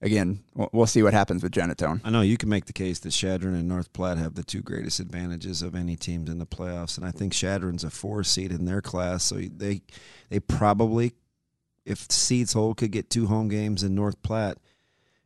again, 0.00 0.44
we'll, 0.54 0.68
we'll 0.72 0.86
see 0.86 1.02
what 1.02 1.14
happens 1.14 1.42
with 1.42 1.50
Genatone. 1.50 2.00
I 2.04 2.10
know 2.10 2.20
you 2.20 2.36
can 2.36 2.48
make 2.48 2.66
the 2.66 2.72
case 2.72 3.00
that 3.00 3.10
Chadron 3.10 3.54
and 3.54 3.68
North 3.68 3.92
Platte 3.92 4.18
have 4.18 4.34
the 4.34 4.44
two 4.44 4.60
greatest 4.60 5.00
advantages 5.00 5.62
of 5.62 5.74
any 5.74 5.96
teams 5.96 6.28
in 6.30 6.38
the 6.38 6.46
playoffs, 6.46 6.96
and 6.96 7.04
I 7.04 7.10
think 7.10 7.32
Chadron's 7.32 7.82
a 7.82 7.90
four 7.90 8.22
seed 8.22 8.52
in 8.52 8.64
their 8.64 8.80
class, 8.80 9.24
so 9.24 9.36
they 9.36 9.82
they 10.28 10.38
probably, 10.38 11.14
if 11.84 12.10
seeds 12.10 12.52
hold, 12.52 12.76
could 12.76 12.90
get 12.92 13.10
two 13.10 13.26
home 13.26 13.48
games 13.48 13.82
in 13.82 13.94
North 13.94 14.22
Platte. 14.22 14.58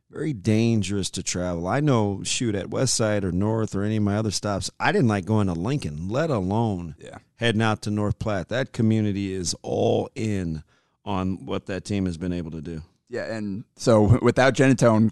Very 0.09 0.31
dangerous 0.33 1.09
to 1.11 1.21
travel. 1.23 1.67
I 1.67 1.81
know, 1.81 2.21
shoot 2.23 2.55
at 2.55 2.69
West 2.69 2.93
Side 2.93 3.25
or 3.25 3.31
North 3.33 3.75
or 3.75 3.83
any 3.83 3.97
of 3.97 4.03
my 4.03 4.15
other 4.15 4.31
stops. 4.31 4.71
I 4.79 4.91
didn't 4.93 5.09
like 5.09 5.25
going 5.25 5.47
to 5.47 5.53
Lincoln, 5.53 6.07
let 6.07 6.29
alone 6.29 6.95
Yeah. 6.97 7.17
heading 7.35 7.61
out 7.61 7.81
to 7.83 7.91
North 7.91 8.17
Platte. 8.17 8.47
That 8.47 8.71
community 8.71 9.33
is 9.33 9.53
all 9.63 10.09
in 10.15 10.63
on 11.03 11.45
what 11.45 11.65
that 11.65 11.83
team 11.83 12.05
has 12.05 12.17
been 12.17 12.31
able 12.33 12.51
to 12.51 12.61
do. 12.61 12.83
Yeah, 13.09 13.25
and 13.33 13.63
so 13.75 14.17
without 14.21 14.53
Genatone, 14.53 15.11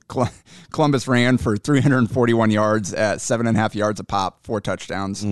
Columbus 0.72 1.08
ran 1.08 1.38
for 1.38 1.56
341 1.58 2.52
yards 2.52 2.94
at 2.94 3.20
seven 3.22 3.48
and 3.48 3.56
a 3.58 3.60
half 3.60 3.76
yards 3.76 4.00
a 4.00 4.04
pop, 4.06 4.46
four 4.46 4.60
touchdowns. 4.62 5.26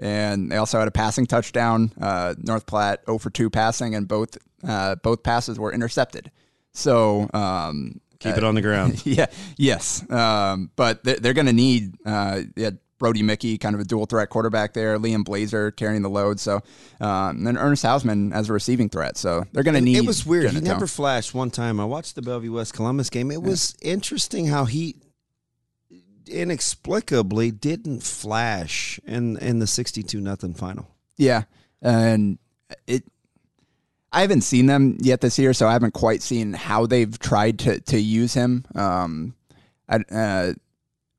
And 0.00 0.50
they 0.52 0.56
also 0.56 0.78
had 0.78 0.86
a 0.88 0.92
passing 0.92 1.26
touchdown. 1.26 1.92
Uh, 2.00 2.34
North 2.38 2.66
Platte 2.66 3.00
0 3.06 3.18
for 3.18 3.30
2 3.30 3.50
passing, 3.50 3.94
and 3.96 4.06
both 4.06 4.38
uh, 4.66 4.96
both 4.96 5.22
passes 5.22 5.58
were 5.58 5.72
intercepted. 5.72 6.30
So 6.72 7.28
um, 7.32 8.00
Keep 8.20 8.36
it 8.36 8.44
on 8.44 8.54
the 8.56 8.62
ground. 8.62 9.00
yeah, 9.06 9.26
yes. 9.56 10.08
Um, 10.10 10.70
but 10.74 11.04
they're, 11.04 11.16
they're 11.16 11.34
going 11.34 11.46
to 11.46 11.52
need 11.52 11.96
uh, 12.04 12.40
yeah, 12.56 12.70
Brody 12.98 13.22
Mickey, 13.22 13.58
kind 13.58 13.76
of 13.76 13.80
a 13.80 13.84
dual 13.84 14.06
threat 14.06 14.28
quarterback 14.28 14.74
there. 14.74 14.98
Liam 14.98 15.24
Blazer 15.24 15.70
carrying 15.70 16.02
the 16.02 16.10
load. 16.10 16.40
So 16.40 16.56
um, 17.00 17.36
and 17.36 17.46
then 17.46 17.56
Ernest 17.56 17.84
Hausman 17.84 18.34
as 18.34 18.50
a 18.50 18.52
receiving 18.52 18.88
threat. 18.88 19.16
So 19.16 19.44
they're 19.52 19.62
going 19.62 19.76
to 19.76 19.80
need. 19.80 19.98
It 19.98 20.06
was 20.06 20.26
weird. 20.26 20.50
He 20.50 20.60
never 20.60 20.88
flashed 20.88 21.32
one 21.32 21.50
time. 21.50 21.78
I 21.78 21.84
watched 21.84 22.16
the 22.16 22.22
Bellevue 22.22 22.52
West 22.52 22.74
Columbus 22.74 23.08
game. 23.08 23.30
It 23.30 23.42
was 23.42 23.76
interesting 23.80 24.46
how 24.46 24.64
he 24.64 24.96
inexplicably 26.26 27.52
didn't 27.52 28.02
flash 28.02 28.98
in 29.06 29.38
in 29.38 29.60
the 29.60 29.66
sixty-two 29.68 30.20
nothing 30.20 30.54
final. 30.54 30.88
Yeah, 31.16 31.44
and 31.80 32.38
it. 32.86 33.04
I 34.12 34.22
haven't 34.22 34.40
seen 34.40 34.66
them 34.66 34.96
yet 35.00 35.20
this 35.20 35.38
year, 35.38 35.52
so 35.52 35.68
I 35.68 35.72
haven't 35.72 35.92
quite 35.94 36.22
seen 36.22 36.52
how 36.54 36.86
they've 36.86 37.18
tried 37.18 37.58
to 37.60 37.80
to 37.80 38.00
use 38.00 38.34
him. 38.34 38.64
Um, 38.74 39.34
I, 39.88 39.96
uh, 40.10 40.52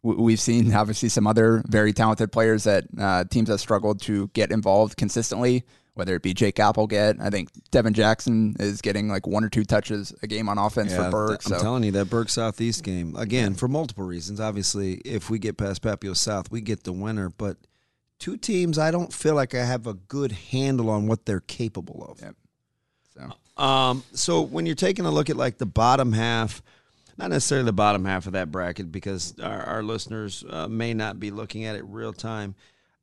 we've 0.01 0.39
seen 0.39 0.73
obviously 0.73 1.09
some 1.09 1.27
other 1.27 1.63
very 1.67 1.93
talented 1.93 2.31
players 2.31 2.63
that 2.63 2.85
uh, 2.99 3.23
teams 3.25 3.49
have 3.49 3.59
struggled 3.59 4.01
to 4.01 4.27
get 4.29 4.51
involved 4.51 4.97
consistently. 4.97 5.63
Whether 5.95 6.15
it 6.15 6.21
be 6.21 6.33
Jake 6.33 6.59
Applegate, 6.61 7.17
I 7.19 7.29
think 7.29 7.49
Devin 7.71 7.93
Jackson 7.93 8.55
is 8.57 8.79
getting 8.79 9.09
like 9.09 9.27
one 9.27 9.43
or 9.43 9.49
two 9.49 9.65
touches 9.65 10.13
a 10.23 10.27
game 10.27 10.47
on 10.47 10.57
offense 10.57 10.93
for 10.95 11.09
Burke. 11.11 11.41
I'm 11.45 11.57
So 11.57 11.59
telling 11.59 11.83
you 11.83 11.91
that 11.91 12.05
Burke 12.09 12.29
Southeast 12.29 12.83
game 12.83 13.17
again 13.17 13.53
for 13.53 13.67
multiple 13.67 14.05
reasons. 14.05 14.39
Obviously, 14.39 14.93
if 15.03 15.29
we 15.29 15.39
get 15.39 15.57
past 15.57 15.81
Papio 15.81 16.15
South, 16.15 16.49
we 16.51 16.61
get 16.61 16.85
the 16.85 16.93
winner. 16.93 17.29
But 17.29 17.57
two 18.17 18.37
teams, 18.37 18.79
I 18.79 18.91
don't 18.91 19.11
feel 19.11 19.35
like 19.35 19.53
I 19.53 19.65
have 19.65 19.87
a 19.87 19.93
good 19.93 20.31
handle 20.31 20.89
on 20.89 21.07
what 21.07 21.25
they're 21.25 21.41
capable 21.41 22.07
of. 22.09 22.21
Yep. 22.21 22.35
Um, 23.59 24.05
so 24.13 24.41
when 24.41 24.65
you're 24.65 24.75
taking 24.75 25.05
a 25.05 25.11
look 25.11 25.29
at 25.29 25.35
like 25.35 25.57
the 25.57 25.65
bottom 25.65 26.13
half, 26.13 26.63
not 27.17 27.29
necessarily 27.29 27.65
the 27.65 27.73
bottom 27.73 28.05
half 28.05 28.25
of 28.25 28.33
that 28.33 28.51
bracket 28.51 28.89
because 28.89 29.37
our, 29.41 29.61
our 29.63 29.83
listeners 29.83 30.45
uh, 30.49 30.69
may 30.69 30.93
not 30.93 31.19
be 31.19 31.29
looking 31.29 31.65
at 31.65 31.75
it 31.75 31.83
real 31.83 32.13
time. 32.13 32.55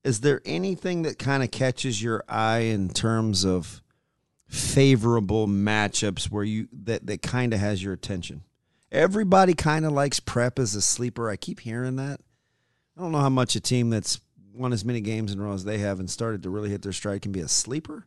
Is 0.03 0.21
there 0.21 0.41
anything 0.47 1.03
that 1.03 1.19
kind 1.19 1.43
of 1.43 1.51
catches 1.51 2.03
your 2.03 2.25
eye 2.27 2.61
in 2.61 2.89
terms 2.89 3.45
of 3.45 3.83
favorable 4.49 5.47
matchups 5.47 6.31
where 6.31 6.45
you 6.45 6.69
that 6.73 7.07
that 7.07 7.21
kind 7.21 7.53
of 7.53 7.61
has 7.61 7.83
your 7.83 7.93
attention? 7.93 8.43
Everybody 8.91 9.53
kind 9.53 9.85
of 9.85 9.93
likes 9.93 10.21
prep 10.21 10.59
as 10.59 10.75
a 10.75 10.81
sleeper. 10.81 11.29
I 11.29 11.37
keep 11.37 11.61
hearing 11.61 11.97
that. 11.97 12.21
I 12.97 13.03
don't 13.03 13.13
know 13.13 13.19
how 13.19 13.29
much 13.29 13.57
a 13.57 13.61
team 13.61 13.91
that's 13.91 14.21
won 14.55 14.73
as 14.73 14.87
many 14.87 15.03
games 15.03 15.33
in 15.33 15.41
a 15.41 15.43
row 15.43 15.53
as 15.53 15.65
they 15.65 15.79
have 15.79 16.01
and 16.01 16.09
started 16.09 16.45
to 16.45 16.51
really 16.51 16.71
hit 16.71 16.81
their 16.81 16.93
stride 16.93 17.21
can 17.21 17.33
be 17.33 17.41
a 17.41 17.49
sleeper. 17.49 18.07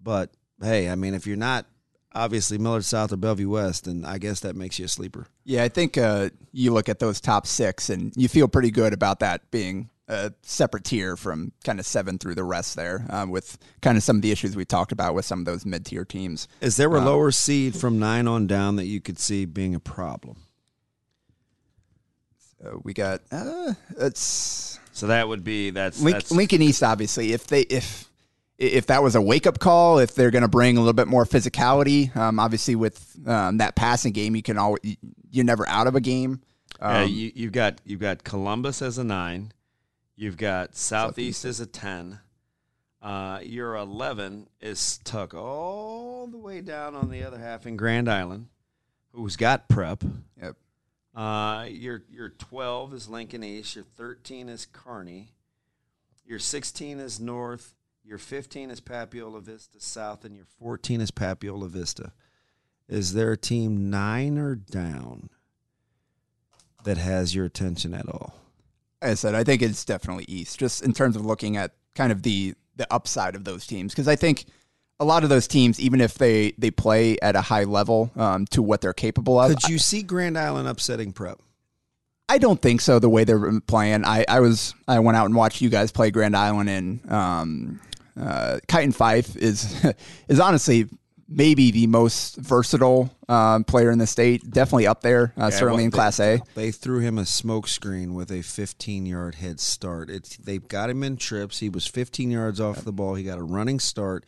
But 0.00 0.30
hey, 0.62 0.88
I 0.88 0.94
mean, 0.94 1.12
if 1.12 1.26
you're 1.26 1.36
not 1.36 1.66
obviously 2.14 2.58
Millard 2.58 2.84
South 2.84 3.12
or 3.12 3.16
Bellevue 3.16 3.48
West, 3.48 3.86
and 3.86 4.06
I 4.06 4.18
guess 4.18 4.40
that 4.40 4.56
makes 4.56 4.78
you 4.78 4.84
a 4.84 4.88
sleeper. 4.88 5.26
Yeah, 5.44 5.64
I 5.64 5.68
think 5.68 5.98
uh, 5.98 6.30
you 6.52 6.72
look 6.72 6.88
at 6.88 6.98
those 6.98 7.20
top 7.20 7.46
six 7.46 7.90
and 7.90 8.12
you 8.16 8.28
feel 8.28 8.48
pretty 8.48 8.70
good 8.70 8.92
about 8.92 9.20
that 9.20 9.50
being 9.50 9.90
a 10.08 10.32
separate 10.42 10.84
tier 10.84 11.16
from 11.16 11.52
kind 11.64 11.80
of 11.80 11.86
seven 11.86 12.18
through 12.18 12.34
the 12.34 12.44
rest 12.44 12.76
there, 12.76 13.06
um, 13.08 13.30
with 13.30 13.56
kind 13.80 13.96
of 13.96 14.02
some 14.02 14.16
of 14.16 14.22
the 14.22 14.30
issues 14.30 14.56
we 14.56 14.64
talked 14.64 14.92
about 14.92 15.14
with 15.14 15.24
some 15.24 15.38
of 15.38 15.44
those 15.44 15.64
mid 15.64 15.86
tier 15.86 16.04
teams. 16.04 16.48
Is 16.60 16.76
there 16.76 16.88
a 16.94 17.00
lower 17.00 17.30
seed 17.30 17.74
from 17.74 17.98
nine 17.98 18.28
on 18.28 18.46
down 18.46 18.76
that 18.76 18.86
you 18.86 19.00
could 19.00 19.18
see 19.18 19.44
being 19.44 19.74
a 19.74 19.80
problem? 19.80 20.36
Uh, 22.64 22.78
we 22.82 22.92
got 22.92 23.22
uh, 23.32 23.74
it's 23.98 24.78
So 24.92 25.06
that 25.06 25.26
would 25.26 25.42
be 25.42 25.70
that's, 25.70 26.00
Link, 26.00 26.16
that's 26.16 26.30
Lincoln 26.30 26.62
East. 26.62 26.82
Obviously, 26.82 27.32
if 27.32 27.46
they 27.46 27.62
if 27.62 28.08
if 28.62 28.86
that 28.86 29.02
was 29.02 29.14
a 29.14 29.20
wake 29.20 29.46
up 29.46 29.58
call, 29.58 29.98
if 29.98 30.14
they're 30.14 30.30
going 30.30 30.42
to 30.42 30.48
bring 30.48 30.76
a 30.76 30.80
little 30.80 30.92
bit 30.92 31.08
more 31.08 31.24
physicality, 31.24 32.14
um, 32.16 32.38
obviously 32.38 32.76
with 32.76 33.16
um, 33.26 33.58
that 33.58 33.74
passing 33.74 34.12
game, 34.12 34.36
you 34.36 34.42
can 34.42 34.56
always 34.58 34.96
you're 35.30 35.44
never 35.44 35.68
out 35.68 35.86
of 35.86 35.94
a 35.96 36.00
game. 36.00 36.40
Yeah, 36.80 37.02
Um, 37.02 37.08
you, 37.08 37.32
you've 37.34 37.52
got 37.52 37.80
you've 37.84 38.00
got 38.00 38.24
Columbus 38.24 38.80
as 38.82 38.98
a 38.98 39.04
nine, 39.04 39.52
you've 40.16 40.36
got 40.36 40.76
Southeast 40.76 41.44
as 41.44 41.60
a 41.60 41.66
ten. 41.66 42.20
Uh, 43.00 43.40
your 43.42 43.74
eleven 43.74 44.48
is 44.60 44.98
tuck 45.04 45.34
all 45.34 46.28
the 46.28 46.38
way 46.38 46.60
down 46.60 46.94
on 46.94 47.10
the 47.10 47.24
other 47.24 47.38
half 47.38 47.66
in 47.66 47.76
Grand 47.76 48.08
Island, 48.08 48.46
who's 49.12 49.34
got 49.36 49.68
prep. 49.68 50.04
Yep. 50.40 50.56
Uh, 51.14 51.66
your 51.68 52.04
your 52.10 52.28
twelve 52.28 52.94
is 52.94 53.08
Lincoln 53.08 53.42
East. 53.42 53.74
Your 53.74 53.84
thirteen 53.84 54.48
is 54.48 54.66
Kearney. 54.72 55.32
Your 56.24 56.38
sixteen 56.38 57.00
is 57.00 57.18
North. 57.18 57.74
Your 58.04 58.18
fifteen 58.18 58.70
is 58.70 58.80
Papio 58.80 59.32
La 59.32 59.40
Vista 59.40 59.80
South, 59.80 60.24
and 60.24 60.36
your 60.36 60.46
fourteen 60.58 61.00
is 61.00 61.10
Papio 61.10 61.58
La 61.58 61.68
Vista. 61.68 62.12
Is 62.88 63.14
there 63.14 63.32
a 63.32 63.36
team 63.36 63.90
nine 63.90 64.38
or 64.38 64.54
down 64.54 65.30
that 66.84 66.98
has 66.98 67.34
your 67.34 67.44
attention 67.44 67.94
at 67.94 68.08
all? 68.08 68.34
like 69.02 69.10
I 69.10 69.14
said, 69.14 69.34
I 69.34 69.44
think 69.44 69.62
it's 69.62 69.84
definitely 69.84 70.24
East, 70.28 70.58
just 70.58 70.82
in 70.84 70.92
terms 70.92 71.16
of 71.16 71.24
looking 71.26 71.56
at 71.56 71.72
kind 71.94 72.12
of 72.12 72.22
the 72.22 72.54
the 72.76 72.92
upside 72.92 73.34
of 73.34 73.44
those 73.44 73.66
teams, 73.66 73.92
because 73.92 74.08
I 74.08 74.16
think 74.16 74.46
a 74.98 75.04
lot 75.04 75.24
of 75.24 75.28
those 75.28 75.46
teams, 75.46 75.80
even 75.80 76.00
if 76.00 76.14
they 76.14 76.52
they 76.58 76.70
play 76.70 77.18
at 77.20 77.36
a 77.36 77.40
high 77.40 77.64
level 77.64 78.10
um, 78.16 78.46
to 78.46 78.62
what 78.62 78.80
they're 78.80 78.92
capable 78.92 79.38
of, 79.38 79.50
Could 79.50 79.68
you 79.68 79.78
see 79.78 80.02
Grand 80.02 80.38
Island 80.38 80.68
upsetting 80.68 81.12
Prep? 81.12 81.40
I 82.28 82.38
don't 82.38 82.62
think 82.62 82.80
so. 82.80 82.98
The 82.98 83.10
way 83.10 83.24
they're 83.24 83.60
playing, 83.60 84.04
I, 84.04 84.24
I 84.28 84.40
was 84.40 84.74
I 84.88 85.00
went 85.00 85.16
out 85.16 85.26
and 85.26 85.34
watched 85.34 85.60
you 85.60 85.68
guys 85.68 85.92
play 85.92 86.10
Grand 86.10 86.36
Island, 86.36 86.68
and 86.70 87.12
um, 87.12 87.80
uh, 88.20 88.58
Fife 88.92 89.36
is 89.36 89.84
is 90.28 90.40
honestly 90.40 90.88
maybe 91.28 91.70
the 91.70 91.86
most 91.86 92.36
versatile 92.36 93.10
um, 93.28 93.64
player 93.64 93.90
in 93.90 93.98
the 93.98 94.06
state. 94.06 94.48
Definitely 94.50 94.86
up 94.86 95.00
there, 95.00 95.32
uh, 95.36 95.50
certainly 95.50 95.78
well, 95.78 95.84
in 95.84 95.90
they- 95.90 95.94
Class 95.96 96.20
A. 96.20 96.40
They 96.54 96.70
threw 96.70 97.00
him 97.00 97.18
a 97.18 97.22
smokescreen 97.22 98.12
with 98.12 98.30
a 98.30 98.42
15 98.42 99.06
yard 99.06 99.36
head 99.36 99.60
start. 99.60 100.10
It's 100.10 100.36
they've 100.36 100.66
got 100.66 100.90
him 100.90 101.02
in 101.02 101.16
trips. 101.16 101.60
He 101.60 101.68
was 101.68 101.86
15 101.86 102.30
yards 102.30 102.60
off 102.60 102.84
the 102.84 102.92
ball. 102.92 103.14
He 103.14 103.24
got 103.24 103.38
a 103.38 103.42
running 103.44 103.80
start. 103.80 104.24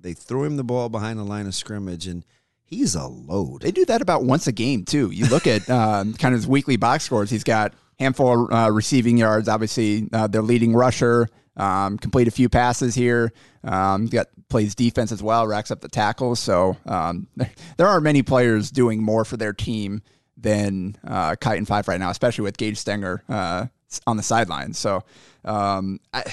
They 0.00 0.12
threw 0.12 0.44
him 0.44 0.56
the 0.56 0.64
ball 0.64 0.88
behind 0.88 1.18
the 1.18 1.24
line 1.24 1.46
of 1.46 1.54
scrimmage, 1.54 2.06
and 2.06 2.24
he's 2.64 2.94
a 2.94 3.06
load. 3.06 3.62
They 3.62 3.72
do 3.72 3.84
that 3.86 4.00
about 4.00 4.24
once 4.24 4.46
a 4.46 4.52
game 4.52 4.84
too. 4.84 5.10
You 5.10 5.26
look 5.26 5.46
at 5.46 5.68
um, 5.70 6.14
kind 6.14 6.34
of 6.34 6.40
his 6.40 6.46
weekly 6.46 6.76
box 6.76 7.04
scores. 7.04 7.30
He's 7.30 7.44
got 7.44 7.74
handful 7.98 8.44
of 8.46 8.52
uh, 8.52 8.70
receiving 8.70 9.18
yards. 9.18 9.48
Obviously, 9.48 10.08
uh, 10.12 10.26
their 10.28 10.42
leading 10.42 10.74
rusher. 10.74 11.28
Um, 11.58 11.98
complete 11.98 12.28
a 12.28 12.30
few 12.30 12.48
passes 12.48 12.94
here. 12.94 13.32
Um, 13.64 14.06
got 14.06 14.28
plays 14.48 14.74
defense 14.74 15.12
as 15.12 15.22
well. 15.22 15.46
Racks 15.46 15.70
up 15.70 15.80
the 15.80 15.88
tackles. 15.88 16.40
So 16.40 16.76
um, 16.86 17.26
there, 17.76 17.86
aren't 17.86 18.04
many 18.04 18.22
players 18.22 18.70
doing 18.70 19.02
more 19.02 19.24
for 19.24 19.36
their 19.36 19.52
team 19.52 20.02
than 20.36 20.96
uh, 21.06 21.36
Kite 21.36 21.58
and 21.58 21.66
Five 21.66 21.88
right 21.88 22.00
now, 22.00 22.10
especially 22.10 22.44
with 22.44 22.56
Gage 22.56 22.78
Stenger 22.78 23.24
uh, 23.28 23.66
on 24.06 24.16
the 24.16 24.22
sidelines. 24.22 24.78
So 24.78 25.02
um, 25.44 26.00
I, 26.12 26.24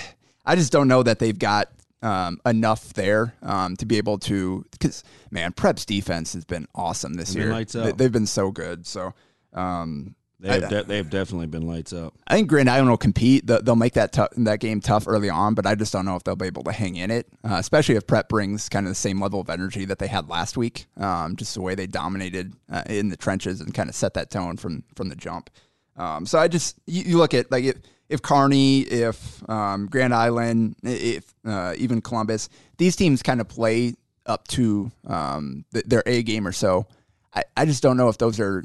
I 0.46 0.56
just 0.56 0.72
don't 0.72 0.88
know 0.88 1.04
that 1.04 1.20
they've 1.20 1.38
got 1.38 1.70
um, 2.02 2.40
enough 2.46 2.94
there 2.94 3.34
um, 3.42 3.76
to 3.78 3.86
be 3.86 3.98
able 3.98 4.20
to. 4.20 4.64
Because 4.72 5.04
man, 5.32 5.52
Prep's 5.54 5.86
defense 5.86 6.34
has 6.34 6.46
been 6.46 6.68
awesome 6.76 7.16
this 7.16 7.36
year. 7.36 7.50
They, 7.84 7.92
they've 7.94 8.12
been 8.12 8.28
so 8.28 8.52
good. 8.52 8.86
So 8.86 9.14
um, 9.54 10.16
They've, 10.46 10.70
de- 10.70 10.84
they've 10.84 11.10
definitely 11.10 11.48
been 11.48 11.68
lights 11.68 11.92
up. 11.94 12.14
I 12.28 12.36
think 12.36 12.50
Grand 12.50 12.70
Island 12.70 12.90
will 12.90 12.98
compete. 12.98 13.48
They'll 13.48 13.76
make 13.76 13.94
that 13.94 14.14
tou- 14.14 14.28
that 14.38 14.60
game 14.60 14.80
tough 14.80 15.08
early 15.08 15.30
on, 15.30 15.56
but 15.56 15.66
I 15.66 15.76
just 15.76 15.92
don't 15.92 16.06
know 16.06 16.16
if 16.16 16.24
they'll 16.24 16.36
be 16.36 16.46
able 16.46 16.64
to 16.64 16.72
hang 16.72 16.96
in 16.96 17.12
it, 17.12 17.28
uh, 17.44 17.56
especially 17.56 17.96
if 17.96 18.06
Prep 18.06 18.30
brings 18.30 18.70
kind 18.70 18.86
of 18.86 18.92
the 18.92 18.96
same 18.96 19.20
level 19.20 19.40
of 19.40 19.50
energy 19.50 19.86
that 19.86 20.00
they 20.00 20.08
had 20.08 20.30
last 20.30 20.58
week. 20.58 20.86
Um, 20.98 21.36
just 21.36 21.56
the 21.56 21.62
way 21.62 21.76
they 21.76 21.88
dominated 21.88 22.54
uh, 22.72 22.84
in 22.88 23.10
the 23.10 23.18
trenches 23.18 23.62
and 23.62 23.74
kind 23.74 23.90
of 23.90 23.96
set 23.96 24.14
that 24.14 24.30
tone 24.30 24.58
from 24.58 24.84
from 24.96 25.10
the 25.10 25.16
jump. 25.16 25.50
Um, 25.98 26.26
so 26.26 26.38
I 26.40 26.48
just 26.48 26.78
you, 26.86 27.04
you 27.04 27.18
look 27.18 27.34
at 27.34 27.52
like 27.52 27.64
if 27.64 27.78
if 28.10 28.22
Kearney, 28.22 28.82
if 28.82 29.48
um, 29.50 29.88
Grand 29.88 30.14
Island, 30.14 30.76
if 30.84 31.34
uh, 31.46 31.74
even 31.78 32.02
Columbus, 32.02 32.50
these 32.78 32.96
teams 32.96 33.24
kind 33.24 33.42
of 33.42 33.48
play 33.48 33.96
up 34.26 34.48
to 34.50 34.92
um, 35.08 35.66
th- 35.74 35.86
their 35.86 36.04
A 36.06 36.24
game 36.24 36.48
or 36.48 36.52
so. 36.52 36.88
I, 37.34 37.44
I 37.58 37.66
just 37.66 37.84
don't 37.84 37.98
know 37.98 38.10
if 38.10 38.18
those 38.18 38.40
are 38.40 38.64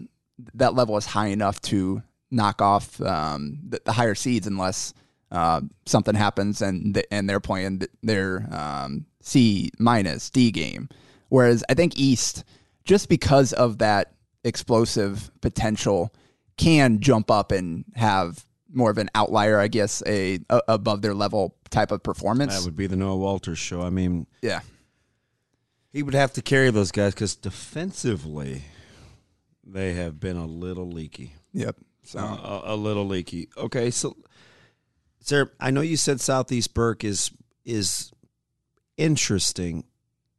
that 0.54 0.74
level 0.74 0.96
is 0.96 1.06
high 1.06 1.28
enough 1.28 1.60
to 1.62 2.02
knock 2.30 2.62
off 2.62 3.00
um, 3.02 3.58
the, 3.68 3.80
the 3.84 3.92
higher 3.92 4.14
seeds 4.14 4.46
unless 4.46 4.94
uh, 5.30 5.60
something 5.86 6.14
happens 6.14 6.62
and 6.62 6.94
th- 6.94 7.06
and 7.10 7.28
they're 7.28 7.40
playing 7.40 7.82
their 8.02 8.48
um, 8.52 9.06
C 9.20 9.70
minus 9.78 10.30
D 10.30 10.50
game. 10.50 10.88
Whereas 11.28 11.62
I 11.68 11.74
think 11.74 11.96
East, 11.96 12.44
just 12.84 13.08
because 13.08 13.52
of 13.52 13.78
that 13.78 14.12
explosive 14.44 15.30
potential, 15.40 16.12
can 16.56 17.00
jump 17.00 17.30
up 17.30 17.52
and 17.52 17.84
have 17.94 18.44
more 18.72 18.90
of 18.90 18.98
an 18.98 19.10
outlier, 19.14 19.58
I 19.58 19.68
guess, 19.68 20.02
a, 20.06 20.38
a 20.48 20.62
above 20.68 21.02
their 21.02 21.14
level 21.14 21.56
type 21.70 21.92
of 21.92 22.02
performance. 22.02 22.56
That 22.56 22.64
would 22.64 22.76
be 22.76 22.86
the 22.86 22.96
Noah 22.96 23.16
Walters 23.16 23.58
show. 23.58 23.82
I 23.82 23.90
mean, 23.90 24.26
yeah, 24.42 24.60
he 25.92 26.02
would 26.02 26.14
have 26.14 26.32
to 26.34 26.42
carry 26.42 26.70
those 26.70 26.92
guys 26.92 27.14
because 27.14 27.36
defensively, 27.36 28.62
they 29.72 29.94
have 29.94 30.18
been 30.20 30.36
a 30.36 30.46
little 30.46 30.90
leaky. 30.90 31.32
yep. 31.52 31.76
So 32.02 32.18
Uh, 32.18 32.62
a, 32.64 32.74
a 32.74 32.76
little 32.76 33.06
leaky. 33.06 33.48
Okay, 33.56 33.90
so 33.90 34.16
sir, 35.20 35.50
I 35.60 35.70
know 35.70 35.80
you 35.82 35.96
said 35.96 36.20
Southeast 36.20 36.74
Burke 36.74 37.04
is 37.04 37.30
is 37.64 38.10
interesting. 38.96 39.84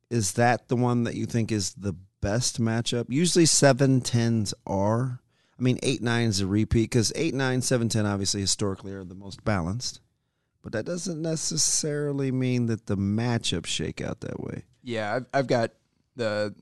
Is 0.09 0.33
that 0.33 0.67
the 0.67 0.75
one 0.75 1.03
that 1.05 1.15
you 1.15 1.25
think 1.25 1.51
is 1.51 1.73
the 1.73 1.93
best 2.21 2.59
matchup? 2.59 3.05
Usually 3.09 3.45
seven 3.45 4.01
tens 4.01 4.53
are. 4.67 5.19
I 5.57 5.61
mean, 5.61 5.77
eight 5.83 6.01
nine 6.01 6.27
is 6.27 6.41
a 6.41 6.47
repeat 6.47 6.89
because 6.89 7.13
eight 7.15 7.33
nine 7.33 7.61
seven 7.61 7.87
ten 7.89 8.05
obviously 8.05 8.41
historically 8.41 8.93
are 8.93 9.03
the 9.03 9.15
most 9.15 9.43
balanced, 9.43 10.01
but 10.63 10.73
that 10.73 10.85
doesn't 10.85 11.21
necessarily 11.21 12.31
mean 12.31 12.65
that 12.65 12.87
the 12.87 12.97
matchups 12.97 13.67
shake 13.67 14.01
out 14.01 14.21
that 14.21 14.39
way. 14.39 14.63
Yeah, 14.83 15.15
I've, 15.15 15.25
I've 15.33 15.47
got 15.47 15.71
the 16.15 16.55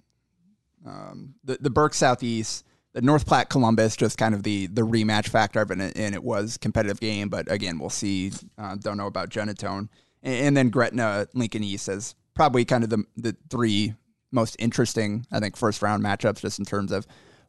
um, 0.85 1.35
the 1.43 1.57
the 1.59 1.69
Burke 1.69 1.93
Southeast, 1.93 2.65
the 2.93 3.01
North 3.01 3.25
Platte 3.25 3.49
Columbus, 3.49 3.95
just 3.95 4.17
kind 4.17 4.33
of 4.33 4.43
the 4.43 4.67
the 4.67 4.81
rematch 4.81 5.27
factor 5.27 5.61
of 5.61 5.71
it, 5.71 5.79
and 5.79 6.15
it 6.15 6.23
was 6.23 6.57
competitive 6.57 6.99
game. 6.99 7.29
But 7.29 7.51
again, 7.51 7.79
we'll 7.79 7.89
see. 7.89 8.31
Uh, 8.57 8.75
don't 8.75 8.97
know 8.97 9.07
about 9.07 9.29
Genatone, 9.29 9.89
and, 10.23 10.45
and 10.45 10.57
then 10.57 10.69
Gretna 10.69 11.27
Lincoln 11.33 11.63
East 11.63 11.89
as 11.89 12.15
probably 12.33 12.65
kind 12.65 12.83
of 12.83 12.89
the 12.89 13.03
the 13.17 13.35
three 13.49 13.95
most 14.31 14.55
interesting, 14.59 15.25
I 15.31 15.39
think, 15.39 15.57
first 15.57 15.81
round 15.81 16.03
matchups, 16.03 16.41
just 16.41 16.59
in 16.59 16.65
terms 16.65 16.91
of 16.91 17.07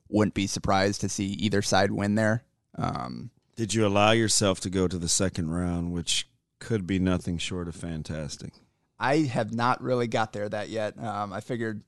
wouldn't 0.08 0.34
be 0.34 0.46
surprised 0.46 1.00
to 1.02 1.08
see 1.08 1.26
either 1.26 1.62
side 1.62 1.90
win 1.92 2.14
there. 2.14 2.44
Um, 2.76 3.30
Did 3.56 3.74
you 3.74 3.86
allow 3.86 4.12
yourself 4.12 4.60
to 4.60 4.70
go 4.70 4.88
to 4.88 4.98
the 4.98 5.08
second 5.08 5.50
round, 5.50 5.92
which 5.92 6.28
could 6.58 6.86
be 6.86 6.98
nothing 6.98 7.38
short 7.38 7.68
of 7.68 7.76
fantastic? 7.76 8.52
I 8.98 9.18
have 9.18 9.52
not 9.54 9.82
really 9.82 10.08
got 10.08 10.32
there 10.32 10.48
that 10.48 10.68
yet. 10.68 10.98
Um, 10.98 11.32
I 11.32 11.40
figured, 11.40 11.82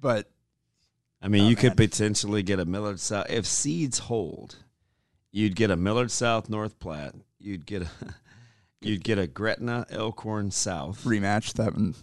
but 0.00 0.30
I 1.22 1.28
mean, 1.28 1.44
Oh, 1.44 1.48
you 1.48 1.56
could 1.56 1.76
potentially 1.76 2.42
get 2.42 2.58
a 2.60 2.64
Millard 2.64 2.98
South 3.00 3.26
if 3.30 3.46
seeds 3.46 3.98
hold. 3.98 4.56
You'd 5.32 5.54
get 5.56 5.70
a 5.70 5.76
Millard 5.76 6.10
South 6.10 6.48
North 6.48 6.78
Platte. 6.78 7.14
You'd 7.38 7.66
get 7.66 7.82
a 7.82 7.88
you'd 8.80 9.04
get 9.04 9.18
a 9.18 9.26
Gretna 9.26 9.86
Elkhorn 9.90 10.50
South. 10.50 11.04
rematch 11.04 11.52
that 11.54 11.74
one. 11.74 11.94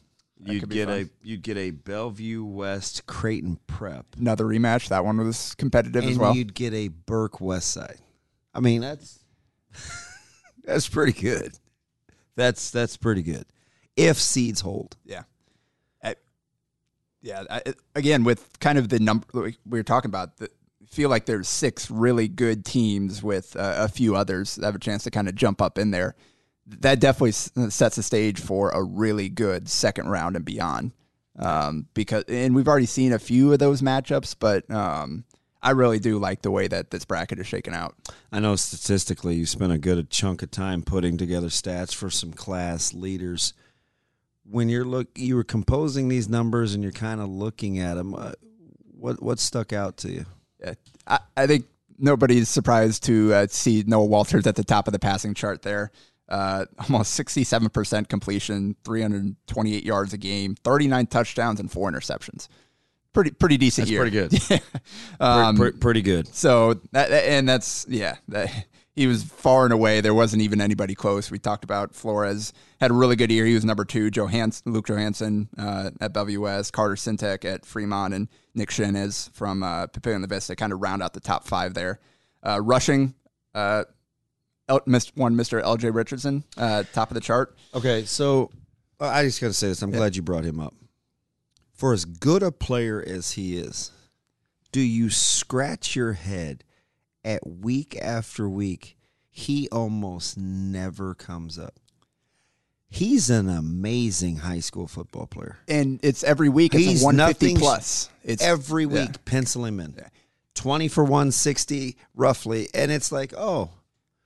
that 0.42 0.54
You'd 0.54 0.70
get 0.70 0.88
fun. 0.88 1.10
a 1.24 1.28
you'd 1.28 1.42
get 1.42 1.58
a 1.58 1.72
Bellevue 1.72 2.44
West 2.46 3.06
Creighton 3.08 3.60
Prep, 3.68 4.06
another 4.20 4.46
rematch. 4.46 4.90
That 4.90 5.04
one 5.04 5.18
was 5.18 5.56
competitive 5.56 6.04
and 6.04 6.12
as 6.12 6.20
well. 6.20 6.36
you'd 6.36 6.54
get 6.54 6.74
a 6.74 6.90
Burke 6.90 7.42
West 7.42 7.72
Side. 7.72 7.98
I 8.54 8.60
mean, 8.60 8.82
that's 8.82 9.20
that's 10.64 10.88
pretty 10.88 11.20
good. 11.20 11.58
That's 12.36 12.70
that's 12.70 12.98
pretty 12.98 13.24
good 13.24 13.46
if 13.96 14.18
seeds 14.18 14.62
hold. 14.62 14.96
Yeah. 15.04 15.24
Yeah. 17.22 17.44
I, 17.50 17.62
again, 17.96 18.24
with 18.24 18.60
kind 18.60 18.78
of 18.78 18.90
the 18.90 19.00
number 19.00 19.26
we 19.34 19.56
were 19.66 19.84
talking 19.84 20.10
about, 20.10 20.38
the, 20.38 20.50
feel 20.88 21.10
like 21.10 21.26
there's 21.26 21.48
six 21.48 21.92
really 21.92 22.28
good 22.28 22.66
teams 22.66 23.22
with 23.22 23.56
uh, 23.56 23.76
a 23.78 23.88
few 23.88 24.16
others 24.16 24.56
that 24.56 24.66
have 24.66 24.76
a 24.76 24.80
chance 24.80 25.04
to 25.04 25.12
kind 25.12 25.28
of 25.28 25.36
jump 25.36 25.62
up 25.62 25.78
in 25.78 25.92
there. 25.92 26.16
That 26.66 27.00
definitely 27.00 27.30
s- 27.30 27.52
sets 27.70 27.96
the 27.96 28.04
stage 28.04 28.40
for 28.40 28.70
a 28.72 28.84
really 28.84 29.30
good 29.30 29.70
second 29.70 30.10
round 30.10 30.36
and 30.36 30.46
beyond. 30.46 30.94
Um, 31.40 31.88
because 31.94 32.24
and 32.28 32.56
we've 32.56 32.68
already 32.68 32.88
seen 32.88 33.14
a 33.14 33.20
few 33.20 33.54
of 33.54 33.60
those 33.60 33.82
matchups, 33.82 34.36
but 34.40 34.70
um, 34.72 35.24
I 35.62 35.72
really 35.72 36.00
do 36.00 36.18
like 36.18 36.42
the 36.42 36.52
way 36.52 36.68
that 36.68 36.90
this 36.90 37.06
bracket 37.06 37.40
is 37.40 37.46
shaken 37.46 37.74
out. 37.74 37.96
I 38.32 38.40
know 38.40 38.56
statistically 38.56 39.36
you 39.36 39.46
spent 39.46 39.72
a 39.72 39.78
good 39.78 40.10
chunk 40.10 40.42
of 40.42 40.50
time 40.50 40.82
putting 40.82 41.18
together 41.18 41.48
stats 41.48 41.94
for 41.94 42.10
some 42.10 42.34
class 42.34 42.94
leaders. 42.94 43.54
When 44.50 44.70
you're 44.70 44.86
look, 44.86 45.08
you 45.16 45.36
were 45.36 45.44
composing 45.44 46.08
these 46.08 46.30
numbers 46.30 46.74
and 46.74 46.82
you're 46.84 46.92
kind 46.92 47.20
of 47.22 47.30
looking 47.30 47.80
at 47.80 47.96
them. 47.96 48.16
Uh, 48.16 48.32
what 48.98 49.22
what 49.22 49.40
stuck 49.40 49.74
out 49.74 49.98
to 49.98 50.12
you? 50.12 50.26
Yeah, 50.60 50.74
I, 51.06 51.20
I 51.36 51.48
think 51.48 51.66
nobody's 52.00 52.50
surprised 52.50 53.04
to 53.04 53.34
uh, 53.34 53.48
see 53.50 53.84
Noah 53.86 54.06
Walters 54.06 54.48
at 54.48 54.56
the 54.56 54.64
top 54.64 54.88
of 54.88 54.94
the 54.94 55.00
passing 55.00 55.34
chart 55.34 55.62
there. 55.62 55.92
Uh, 56.30 56.66
almost 56.80 57.18
67% 57.18 58.10
completion, 58.10 58.76
328 58.84 59.84
yards 59.86 60.14
a 60.14 60.18
game, 60.18 60.56
39 60.56 61.08
touchdowns, 61.08 61.60
and 61.60 61.72
four 61.72 61.90
interceptions. 61.90 62.50
pretty 63.14 63.32
pretty 63.32 63.58
decent 63.58 63.88
That's 63.88 63.92
year. 63.92 64.02
pretty 64.02 64.38
good. 64.50 64.62
Um, 65.20 65.56
pretty, 65.56 65.78
pretty 65.78 66.02
good. 66.02 66.28
So 66.36 66.80
that, 66.92 67.12
and 67.12 67.48
that's 67.48 67.86
yeah, 67.90 68.18
that, 68.28 68.52
he 68.98 69.06
was 69.06 69.24
far 69.24 69.64
and 69.64 69.72
away. 69.72 70.02
There 70.02 70.14
wasn't 70.14 70.42
even 70.42 70.60
anybody 70.60 70.96
close. 70.96 71.30
We 71.30 71.38
talked 71.38 71.64
about 71.64 71.94
Flores 71.94 72.52
had 72.82 72.90
a 72.90 72.96
really 72.96 73.16
good 73.16 73.32
year. 73.32 73.46
He 73.46 73.54
was 73.54 73.64
number 73.64 73.86
two. 73.86 74.10
Johans, 74.10 74.64
Luke 74.66 74.88
Johansson 74.88 75.50
uh, 75.56 75.92
at 76.02 76.14
Bellevue 76.14 76.42
West, 76.42 76.74
Carter 76.74 76.96
Sintek 76.96 77.46
at 77.46 77.64
Fremont, 77.64 78.16
and 78.16 78.28
Nick 78.56 78.70
Shinez 78.70 79.32
from 79.34 79.62
uh, 79.62 79.86
Papillion 79.88 80.22
La 80.22 80.28
Vista 80.28 80.56
kind 80.56 80.74
of 80.74 80.82
round 80.82 81.04
out 81.04 81.14
the 81.14 81.20
top 81.20 81.46
five 81.46 81.76
there. 81.76 82.00
Uh, 82.42 82.60
rushing, 82.60 83.14
uh, 83.54 83.84
missed 84.88 85.16
one 85.16 85.36
Mr. 85.36 85.62
L.J. 85.62 85.92
Richardson, 85.92 86.44
uh, 86.58 86.84
top 86.92 87.12
of 87.12 87.16
the 87.16 87.22
chart. 87.22 87.56
Okay, 87.76 88.04
so 88.06 88.50
uh, 89.00 89.08
I 89.08 89.24
just 89.24 89.40
got 89.40 89.48
to 89.48 89.54
say 89.54 89.68
this. 89.68 89.84
I'm 89.84 89.92
glad 89.92 90.16
you 90.16 90.24
brought 90.24 90.44
him 90.44 90.60
up. 90.60 90.74
For 91.74 91.94
as 91.94 92.06
good 92.06 92.42
a 92.42 92.52
player 92.52 93.04
as 93.06 93.34
he 93.34 93.58
is, 93.58 93.92
do 94.72 94.82
you 94.82 95.12
scratch 95.12 95.96
your 95.96 96.14
head 96.14 96.64
at 97.28 97.46
week 97.46 97.98
after 98.02 98.50
week? 98.50 98.98
He 99.30 99.68
almost 99.70 100.38
never 100.38 101.14
comes 101.14 101.60
up. 101.60 101.76
He's 102.90 103.30
an 103.30 103.50
amazing 103.50 104.38
high 104.38 104.62
school 104.62 104.88
football 104.88 105.28
player. 105.28 105.58
And 105.68 106.00
it's 106.04 106.24
every 106.24 106.50
week. 106.50 106.74
It's 106.74 106.84
He's 106.86 107.04
150 107.04 107.60
plus. 107.60 108.10
It's 108.24 108.42
Every 108.42 108.84
yeah. 108.86 108.90
week, 109.06 109.26
pencil 109.26 109.66
him 109.66 109.80
in. 109.80 109.94
20 110.56 110.88
for 110.88 111.04
160, 111.04 111.98
roughly. 112.16 112.68
And 112.74 112.92
it's 112.92 113.12
like, 113.12 113.34
oh, 113.38 113.70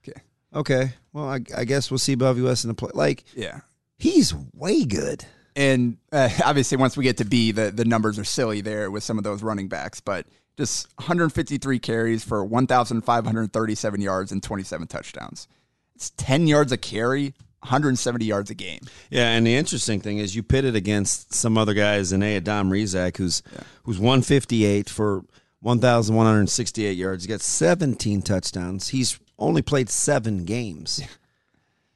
Okay. 0.08 0.22
okay. 0.54 0.94
Well, 1.12 1.26
I, 1.28 1.40
I 1.58 1.66
guess 1.66 1.90
we'll 1.92 1.98
see 1.98 2.16
Bellevue 2.16 2.46
West 2.46 2.64
in 2.64 2.70
the 2.70 2.74
play. 2.76 2.92
Like, 2.94 3.24
Yeah. 3.36 3.62
he's 3.98 4.34
way 4.54 4.86
good. 4.86 5.26
And 5.56 5.98
uh, 6.12 6.30
obviously, 6.46 6.78
once 6.78 6.96
we 6.96 7.04
get 7.04 7.18
to 7.18 7.26
B, 7.26 7.52
the, 7.52 7.72
the 7.72 7.84
numbers 7.86 8.18
are 8.20 8.24
silly 8.24 8.62
there 8.62 8.90
with 8.92 9.04
some 9.04 9.18
of 9.18 9.24
those 9.24 9.42
running 9.44 9.68
backs, 9.70 10.00
but 10.00 10.26
just 10.58 10.88
153 10.98 11.80
carries 11.80 12.24
for 12.24 12.44
1,537 12.44 14.02
yards 14.02 14.32
and 14.32 14.44
27 14.44 14.88
touchdowns. 14.88 15.48
It's 15.96 16.12
10 16.12 16.48
yards 16.48 16.72
a 16.72 16.78
carry, 16.78 17.34
170 17.60 18.26
yards 18.26 18.50
a 18.50 18.56
game. 18.56 18.82
Yeah, 19.10 19.30
and 19.30 19.46
the 19.46 19.56
interesting 19.56 20.02
thing 20.02 20.18
is 20.18 20.36
you 20.36 20.44
pit 20.44 20.66
it 20.66 20.76
against 20.76 21.34
some 21.34 21.58
other 21.58 21.74
guys 21.74 22.12
in 22.12 22.24
A. 22.24 22.40
Dom 22.40 22.70
Rizak, 22.70 23.18
who's 23.18 23.44
who's 23.84 24.00
158 24.00 24.90
for 24.90 25.24
1,168 25.62 26.98
yards. 26.98 27.24
He 27.24 27.30
got 27.30 27.42
17 27.42 28.22
touchdowns. 28.24 28.90
He's 28.90 29.20
only 29.38 29.62
played 29.62 29.90
seven 29.90 30.44
games. 30.44 31.02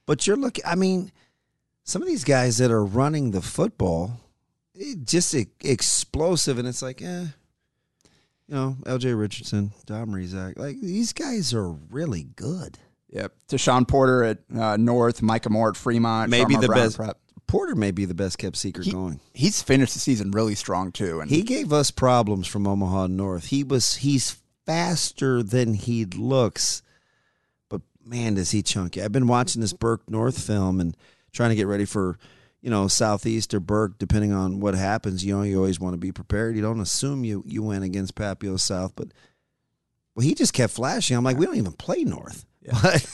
But 0.05 0.27
you're 0.27 0.37
looking, 0.37 0.63
I 0.65 0.75
mean, 0.75 1.11
some 1.83 2.01
of 2.01 2.07
these 2.07 2.23
guys 2.23 2.57
that 2.59 2.71
are 2.71 2.85
running 2.85 3.31
the 3.31 3.41
football, 3.41 4.19
it 4.75 5.05
just 5.05 5.33
explosive, 5.33 6.59
and 6.59 6.67
it's 6.67 6.83
like, 6.83 7.01
eh, 7.01 7.25
you 8.47 8.55
know, 8.55 8.77
L.J. 8.85 9.13
Richardson, 9.13 9.71
Dom 9.85 10.09
Rizak, 10.11 10.57
like 10.57 10.79
these 10.81 11.13
guys 11.13 11.53
are 11.53 11.69
really 11.69 12.23
good. 12.35 12.77
Yep. 13.09 13.33
Deshaun 13.47 13.87
Porter 13.87 14.23
at 14.23 14.39
uh, 14.55 14.77
North, 14.77 15.21
Micah 15.21 15.49
Moore 15.49 15.69
at 15.69 15.77
Fremont. 15.77 16.29
Maybe 16.29 16.55
Sharma 16.55 16.61
the 16.61 16.67
Brown 16.67 16.79
best. 16.79 16.97
Prep. 16.97 17.17
Porter 17.47 17.75
may 17.75 17.91
be 17.91 18.05
the 18.05 18.13
best 18.15 18.37
kept 18.37 18.57
secret 18.57 18.85
He- 18.85 18.91
going. 18.91 19.19
He's 19.33 19.61
finished 19.61 19.93
the 19.93 19.99
season 19.99 20.31
really 20.31 20.55
strong, 20.55 20.91
too. 20.91 21.19
And 21.21 21.29
He 21.29 21.41
gave 21.43 21.71
us 21.71 21.91
problems 21.91 22.47
from 22.47 22.67
Omaha 22.67 23.07
North. 23.07 23.45
He 23.47 23.63
was 23.63 23.95
he's 23.97 24.37
faster 24.65 25.43
than 25.43 25.75
he 25.75 26.05
looks, 26.05 26.81
but 27.69 27.81
man, 28.03 28.33
does 28.33 28.51
he 28.51 28.61
chunky! 28.63 29.01
I've 29.01 29.11
been 29.11 29.27
watching 29.27 29.61
this 29.61 29.73
Burke 29.73 30.09
North 30.09 30.41
film 30.41 30.81
and 30.81 30.97
trying 31.31 31.51
to 31.51 31.55
get 31.55 31.67
ready 31.67 31.85
for 31.85 32.17
you 32.65 32.71
know 32.71 32.87
Southeast 32.87 33.53
or 33.53 33.59
Burke, 33.59 33.99
depending 33.99 34.33
on 34.33 34.59
what 34.59 34.73
happens. 34.73 35.23
You 35.23 35.37
know, 35.37 35.43
you 35.43 35.57
always 35.57 35.79
want 35.79 35.93
to 35.93 35.99
be 35.99 36.11
prepared. 36.11 36.55
You 36.55 36.63
don't 36.63 36.79
assume 36.79 37.23
you 37.23 37.43
you 37.45 37.61
win 37.61 37.83
against 37.83 38.15
Papio 38.15 38.59
South, 38.59 38.93
but 38.95 39.09
well, 40.15 40.25
he 40.25 40.33
just 40.33 40.53
kept 40.53 40.73
flashing. 40.73 41.15
I'm 41.15 41.23
like, 41.23 41.37
we 41.37 41.45
don't 41.45 41.57
even 41.57 41.73
play 41.73 42.03
North, 42.03 42.45
but. 42.81 43.05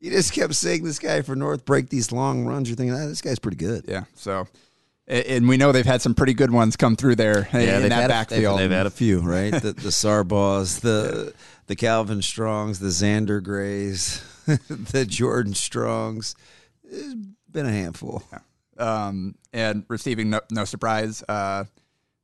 You 0.00 0.10
just 0.10 0.34
kept 0.34 0.54
seeing 0.54 0.84
this 0.84 0.98
guy 0.98 1.22
for 1.22 1.34
North 1.34 1.64
break 1.64 1.88
these 1.88 2.12
long 2.12 2.44
runs. 2.44 2.68
You're 2.68 2.76
thinking, 2.76 2.94
ah, 2.94 3.06
this 3.06 3.22
guy's 3.22 3.38
pretty 3.38 3.56
good. 3.56 3.86
Yeah. 3.88 4.04
So, 4.14 4.46
and 5.06 5.48
we 5.48 5.56
know 5.56 5.72
they've 5.72 5.86
had 5.86 6.02
some 6.02 6.14
pretty 6.14 6.34
good 6.34 6.50
ones 6.50 6.76
come 6.76 6.94
through 6.94 7.14
there 7.14 7.38
in 7.38 7.58
they've 7.58 7.82
that 7.88 7.90
had 7.90 8.04
a- 8.04 8.08
backfield. 8.08 8.58
They've, 8.58 8.68
they've 8.68 8.76
had 8.76 8.86
a 8.86 8.90
few, 8.90 9.20
right? 9.20 9.50
the 9.62 9.72
the 9.72 9.88
Sarbaws, 9.88 10.80
the 10.80 11.32
the 11.68 11.76
Calvin 11.76 12.20
Strongs, 12.20 12.80
the 12.80 12.88
Xander 12.88 13.42
Grays, 13.42 14.22
the 14.68 15.06
Jordan 15.08 15.54
Strongs. 15.54 16.34
It's 16.82 17.14
been 17.50 17.64
a 17.64 17.72
handful. 17.72 18.22
Um, 18.78 19.34
and 19.52 19.84
receiving 19.88 20.30
no, 20.30 20.40
no 20.50 20.64
surprise. 20.64 21.22
Uh, 21.28 21.64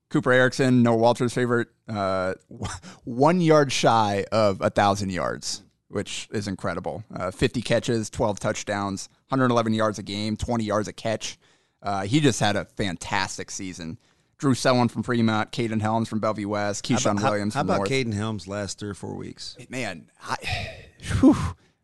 Cooper 0.08 0.32
Erickson, 0.32 0.82
Noah 0.82 0.96
Walter's 0.96 1.32
favorite, 1.32 1.68
uh, 1.88 2.34
one 3.04 3.40
yard 3.40 3.72
shy 3.72 4.24
of 4.32 4.60
a 4.60 4.70
thousand 4.70 5.10
yards, 5.10 5.62
which 5.88 6.28
is 6.32 6.48
incredible. 6.48 7.04
Uh, 7.14 7.30
Fifty 7.30 7.62
catches, 7.62 8.10
twelve 8.10 8.40
touchdowns, 8.40 9.08
111 9.28 9.72
yards 9.74 9.98
a 9.98 10.02
game, 10.02 10.36
20 10.36 10.64
yards 10.64 10.88
a 10.88 10.92
catch. 10.92 11.38
Uh, 11.82 12.02
he 12.02 12.20
just 12.20 12.40
had 12.40 12.56
a 12.56 12.64
fantastic 12.64 13.50
season. 13.50 13.96
Drew 14.38 14.54
Sellon 14.54 14.90
from 14.90 15.02
Fremont, 15.02 15.52
Caden 15.52 15.80
Helms 15.80 16.08
from 16.08 16.18
Bellevue 16.18 16.48
West, 16.48 16.84
Keyshawn 16.84 17.20
how, 17.20 17.30
Williams 17.30 17.54
How 17.54 17.60
from 17.60 17.70
about. 17.70 17.86
Caden 17.86 18.14
Helms 18.14 18.48
last 18.48 18.78
three 18.78 18.88
or 18.88 18.94
four 18.94 19.14
weeks? 19.14 19.56
man, 19.68 20.10
I, 20.22 20.36
whew, 21.20 21.36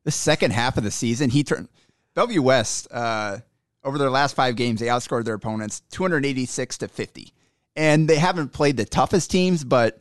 the 0.05 0.11
second 0.11 0.53
half 0.53 0.77
of 0.77 0.85
the 0.85 0.91
season, 0.91 1.31
he 1.31 1.45
turned 1.45 1.69
Bellevue 2.15 2.43
West 2.43 2.89
uh, 2.91 3.39
over 3.87 3.97
their 3.99 4.11
last 4.11 4.35
five 4.37 4.57
games. 4.57 4.81
They 4.81 4.87
outscored 4.89 5.25
their 5.25 5.35
opponents 5.35 5.81
286 5.91 6.79
to 6.79 6.89
50, 6.89 7.33
and 7.77 8.09
they 8.09 8.17
haven't 8.17 8.49
played 8.53 8.77
the 8.77 8.85
toughest 8.85 9.31
teams, 9.31 9.65
but 9.65 9.99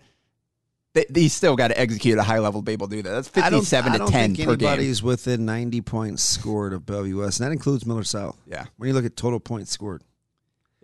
they, 0.93 1.05
they 1.09 1.27
still 1.27 1.55
got 1.55 1.69
to 1.69 1.79
execute 1.79 2.13
at 2.17 2.19
a 2.19 2.23
high 2.23 2.39
level 2.39 2.61
to 2.61 2.65
be 2.65 2.71
able 2.73 2.87
to 2.87 2.95
do 2.97 3.01
that. 3.03 3.11
That's 3.11 3.37
I 3.37 3.49
don't- 3.49 3.59
57 3.61 3.91
I 3.91 3.93
to 3.93 3.99
don't 3.99 4.11
10 4.11 4.35
think 4.35 4.49
per 4.49 4.55
game. 4.55 4.67
anybody's 4.67 5.03
within 5.03 5.45
90 5.45 5.81
points 5.81 6.23
scored 6.23 6.73
of 6.73 6.85
Bellevue 6.85 7.19
West, 7.19 7.39
and 7.39 7.47
that 7.47 7.51
includes 7.53 7.85
Millard 7.85 8.07
South. 8.07 8.37
Yeah, 8.47 8.65
When 8.77 8.87
you 8.87 8.93
look 8.93 9.05
at 9.05 9.15
total 9.15 9.39
points 9.39 9.71
scored, 9.71 10.03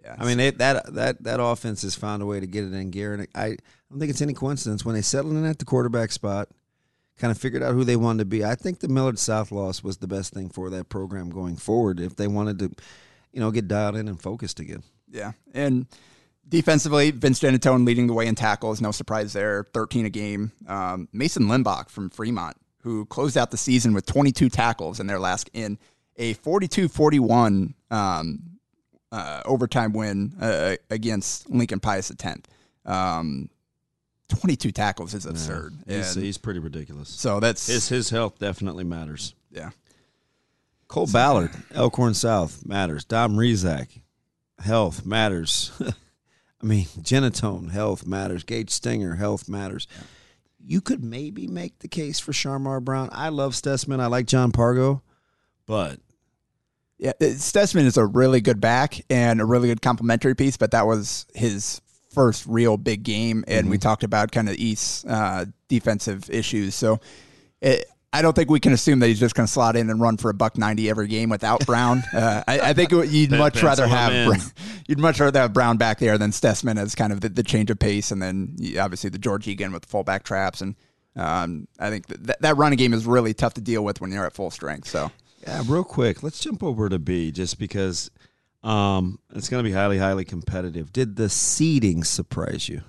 yeah. 0.04 0.16
I 0.18 0.26
mean 0.26 0.40
it, 0.40 0.58
that 0.58 0.94
that 0.96 1.24
that 1.26 1.40
offense 1.42 1.84
has 1.84 1.94
found 1.96 2.24
a 2.24 2.26
way 2.26 2.40
to 2.40 2.48
get 2.48 2.64
it 2.64 2.74
in 2.74 2.90
gear, 2.90 3.14
and 3.14 3.28
I, 3.36 3.44
I 3.46 3.48
don't 3.90 4.00
think 4.00 4.10
it's 4.10 4.22
any 4.22 4.34
coincidence 4.34 4.84
when 4.84 4.96
they 4.96 5.02
settled 5.04 5.34
in 5.36 5.46
at 5.46 5.60
the 5.60 5.66
quarterback 5.66 6.12
spot, 6.12 6.50
kind 7.17 7.32
of 7.32 7.38
figured 7.38 7.63
out 7.63 7.74
who 7.74 7.84
they 7.84 7.95
wanted 7.95 8.19
to 8.19 8.26
be. 8.26 8.43
I 8.43 8.56
think 8.56 8.80
the 8.80 8.88
Millard 8.88 9.19
South 9.19 9.52
loss 9.52 9.84
was 9.84 9.97
the 9.97 10.08
best 10.08 10.34
thing 10.34 10.50
for 10.50 10.69
that 10.71 10.89
program 10.89 11.30
going 11.30 11.56
forward 11.56 12.00
if 12.00 12.15
they 12.15 12.28
wanted 12.28 12.60
to, 12.60 12.71
you 13.32 13.39
know, 13.39 13.52
get 13.52 13.67
dialed 13.67 13.95
in 13.95 14.08
and 14.08 14.21
focused 14.21 14.60
again. 14.60 14.84
Yeah. 15.10 15.34
And 15.54 15.86
defensively, 16.47 17.12
Vince 17.12 17.39
Genatone 17.39 17.86
leading 17.86 18.08
the 18.08 18.13
way 18.13 18.28
in 18.28 18.36
tackles. 18.36 18.82
No 18.82 18.91
surprise 18.91 19.34
there. 19.34 19.67
13 19.74 20.06
a 20.06 20.10
game. 20.10 20.52
Um, 20.67 21.08
Mason 21.13 21.43
Limbach 21.43 21.89
from 21.89 22.10
Fremont, 22.10 22.58
who 22.84 23.06
closed 23.06 23.38
out 23.38 23.52
the 23.52 23.58
season 23.58 23.93
with 23.93 24.06
22 24.06 24.50
tackles 24.50 25.00
in 25.00 25.08
their 25.08 25.19
last 25.19 25.50
in 25.54 25.78
a 26.17 26.34
42 26.34 26.88
41 26.88 27.74
um, 27.89 28.39
uh, 29.12 29.41
overtime 29.45 29.93
win 29.93 30.34
uh, 30.39 30.76
against 30.89 31.50
Lincoln 31.50 31.80
Pius 31.80 32.12
X. 32.12 32.41
Um, 32.86 33.50
22 34.32 34.72
tackles 34.72 35.13
is 35.13 35.26
absurd. 35.26 35.76
He's, 35.88 36.15
he's 36.15 36.38
pretty 36.38 36.60
ridiculous. 36.60 37.10
so 37.10 37.39
that's 37.39 37.67
His 37.67 37.88
his 37.89 38.10
health 38.10 38.39
definitely 38.39 38.84
matters. 38.84 39.34
yeah. 39.52 39.72
Cole 40.88 41.08
Ballard, 41.08 41.52
Elkhorn 41.74 42.13
South 42.13 42.65
matters. 42.65 43.06
Dom 43.06 43.38
Rizak, 43.38 44.02
health 44.60 45.06
matters. 45.06 45.72
I 46.62 46.65
mean, 46.65 46.86
Genatone, 47.00 47.72
health 47.72 48.06
matters. 48.06 48.44
Gage 48.44 48.70
Stenger, 48.70 49.15
health 49.15 49.48
matters. 49.48 49.88
You 50.63 50.82
could 50.82 51.02
maybe 51.04 51.48
make 51.48 51.80
the 51.80 51.88
case 51.88 52.20
for 52.20 52.34
Sharmar 52.34 52.84
Brown. 52.84 53.10
I 53.13 53.30
love 53.30 53.56
Stessman. 53.56 54.00
I 54.02 54.08
like 54.08 54.26
John 54.28 54.52
Pargo, 54.52 55.02
but 55.65 56.00
Yeah, 56.98 57.13
it- 57.22 57.39
Stessman 57.39 57.86
is 57.86 57.96
a 57.98 58.06
really 58.06 58.41
good 58.41 58.60
back 58.60 59.00
and 59.10 59.39
a 59.41 59.46
really 59.46 59.70
good 59.70 59.82
complementary 59.82 60.36
piece, 60.36 60.58
but 60.58 60.72
that 60.72 60.86
was 60.86 61.26
his 61.34 61.80
first 62.12 62.45
real 62.45 62.78
big 62.78 63.04
game, 63.04 63.43
and 63.47 63.69
we 63.69 63.78
talked 63.78 64.04
about 64.04 64.32
kind 64.32 64.50
of 64.50 64.56
East's 64.56 65.06
uh, 65.06 65.45
defensive 65.67 66.30
issues. 66.30 66.76
So 66.76 67.00
it, 67.62 67.86
I 68.13 68.21
don't 68.21 68.36
think 68.36 68.50
we 68.50 68.60
can 68.60 68.74
assume 68.74 69.00
that 69.00 69.08
he's 69.08 69.19
just 69.19 69.36
going 69.36 69.47
to 69.47 69.52
slot 69.52 69.76
in 69.78 69.89
and 69.89 70.02
run 70.02 70.17
for 70.17 70.30
a 70.30 70.34
buck 70.34 70.58
ninety 70.58 70.89
every 70.89 71.08
game 71.08 71.30
without 71.30 71.65
Brown. 71.65 72.04
uh, 72.13 72.43
I, 72.47 72.60
I 72.60 72.74
think 72.74 72.91
you'd 72.91 73.32
much 73.32 73.63
rather 73.63 73.88
have. 73.88 74.28
Bra- 74.28 74.45
you'd 74.88 75.00
much 75.00 75.19
rather 75.19 75.39
have 75.39 75.54
Brown 75.54 75.78
back 75.78 76.00
there 76.00 76.17
than 76.17 76.32
Stessman 76.32 76.78
as 76.78 76.95
kind 76.95 77.13
of 77.13 77.21
the, 77.21 77.30
the 77.30 77.43
change 77.43 77.69
of 77.71 77.80
pace, 77.80 78.12
and 78.12 78.21
then 78.21 78.58
obviously 78.80 79.10
the 79.10 79.19
George 79.19 79.47
Egan 79.47 79.71
with 79.71 79.84
the 79.84 79.89
fullback 79.89 80.24
traps 80.24 80.62
and. 80.62 80.76
Um, 81.13 81.67
I 81.78 81.89
think 81.89 82.08
that 82.08 82.41
that 82.41 82.56
running 82.56 82.78
game 82.78 82.93
is 82.93 83.06
really 83.06 83.34
tough 83.34 83.56
to 83.56 83.62
deal 83.62 83.84
with 83.84 84.00
when 84.00 84.13
you're 84.13 84.26
at 84.26 84.32
full 84.32 84.50
strength. 84.50 84.88
So 84.88 85.12
yeah, 85.41 85.62
real 85.67 85.84
quick, 85.84 86.24
let's 86.24 86.39
jump 86.39 86.63
over 86.63 86.88
to 86.88 87.00
B 87.00 87.32
just 87.32 87.60
because 87.60 88.10
um, 88.63 89.19
it's 89.34 89.50
going 89.50 89.63
to 89.63 89.67
be 89.67 89.74
highly, 89.74 89.97
highly 89.97 90.26
competitive. 90.26 90.93
Did 90.93 91.15
the 91.15 91.30
seeding 91.30 92.04
surprise 92.04 92.69
you? 92.69 92.82